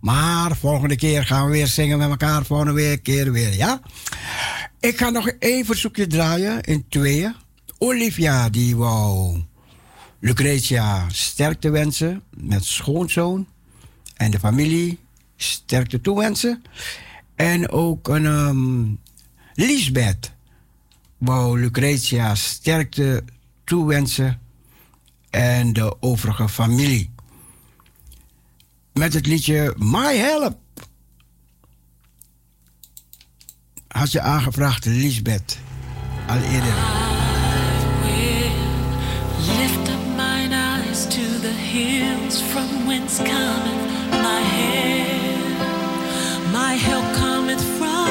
[0.02, 2.46] Maar volgende keer gaan we weer zingen met elkaar.
[2.46, 3.82] Volgende keer weer, ja?
[4.80, 7.36] Ik ga nog één verzoekje draaien in tweeën.
[7.78, 9.42] Olivia, die wou
[10.20, 13.48] Lucretia sterkte wensen met schoonzoon.
[14.16, 15.00] En de familie
[15.36, 16.62] sterkte toewensen.
[17.36, 19.00] En ook een um,
[19.54, 20.32] Lisbeth
[21.18, 23.24] wou Lucretia sterkte
[23.64, 24.40] toewensen.
[25.30, 27.13] En de overige familie.
[28.94, 30.58] Met het liedje My Help.
[33.88, 35.58] Had je aangevraagd, Lisbeth.
[36.28, 36.74] Al eerder.
[39.38, 45.58] Lift up eyes to the hills from whence cometh my help.
[46.52, 48.08] My help cometh from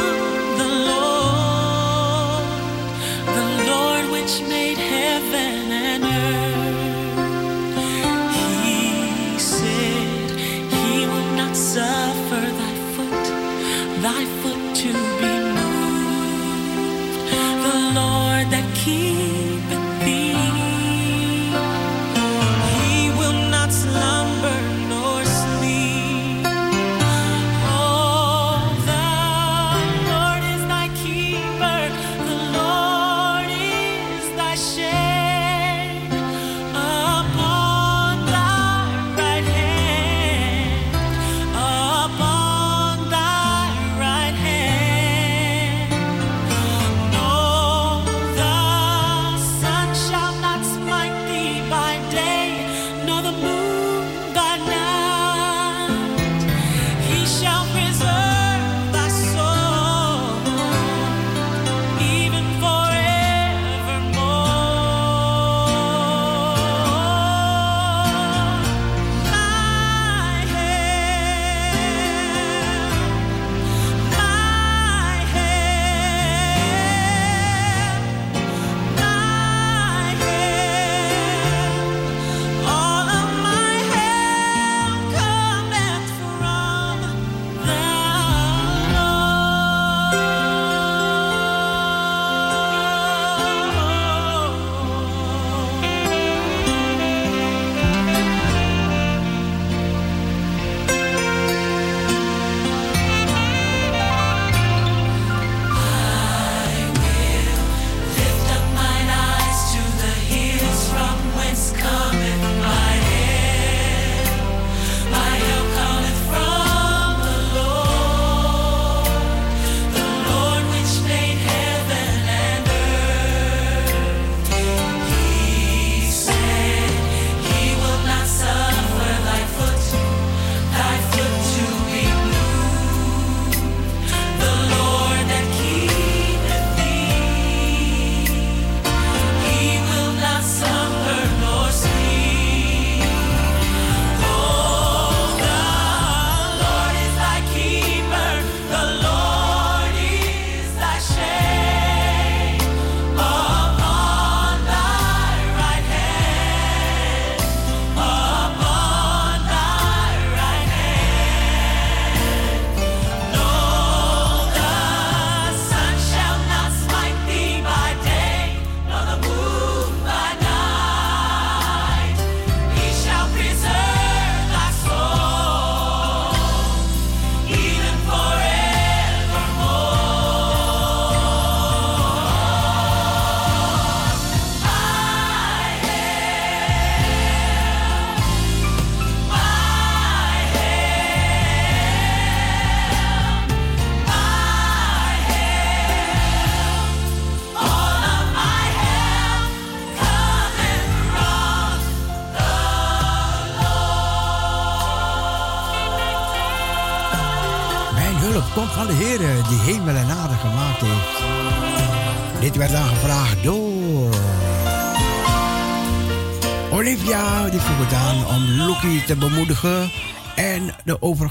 [0.58, 2.44] the Lord,
[3.38, 4.71] the Lord which made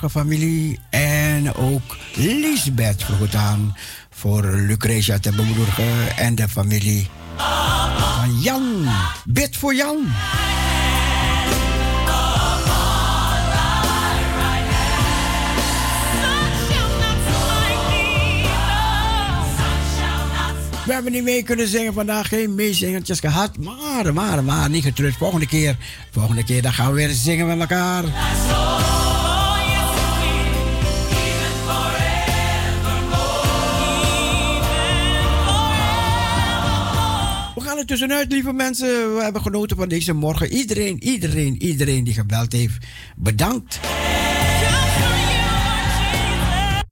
[0.01, 0.79] de overige familie.
[0.89, 3.75] En ook Lisbeth vroeg aan
[4.09, 6.17] voor Lucretia te bemoedigen.
[6.17, 7.09] En de familie
[7.97, 8.87] van Jan.
[9.25, 9.97] Bid voor Jan.
[20.85, 22.27] We hebben niet mee kunnen zingen vandaag.
[22.27, 23.57] Geen meezingertjes gehad.
[23.57, 25.15] Maar, maar, maar, niet getreurd.
[25.15, 25.75] Volgende keer,
[26.11, 28.03] volgende keer, dan gaan we weer zingen met elkaar.
[37.91, 39.15] Tussenuit, lieve mensen.
[39.15, 40.51] We hebben genoten van deze morgen.
[40.53, 42.85] Iedereen, iedereen, iedereen die gebeld heeft,
[43.15, 43.79] bedankt.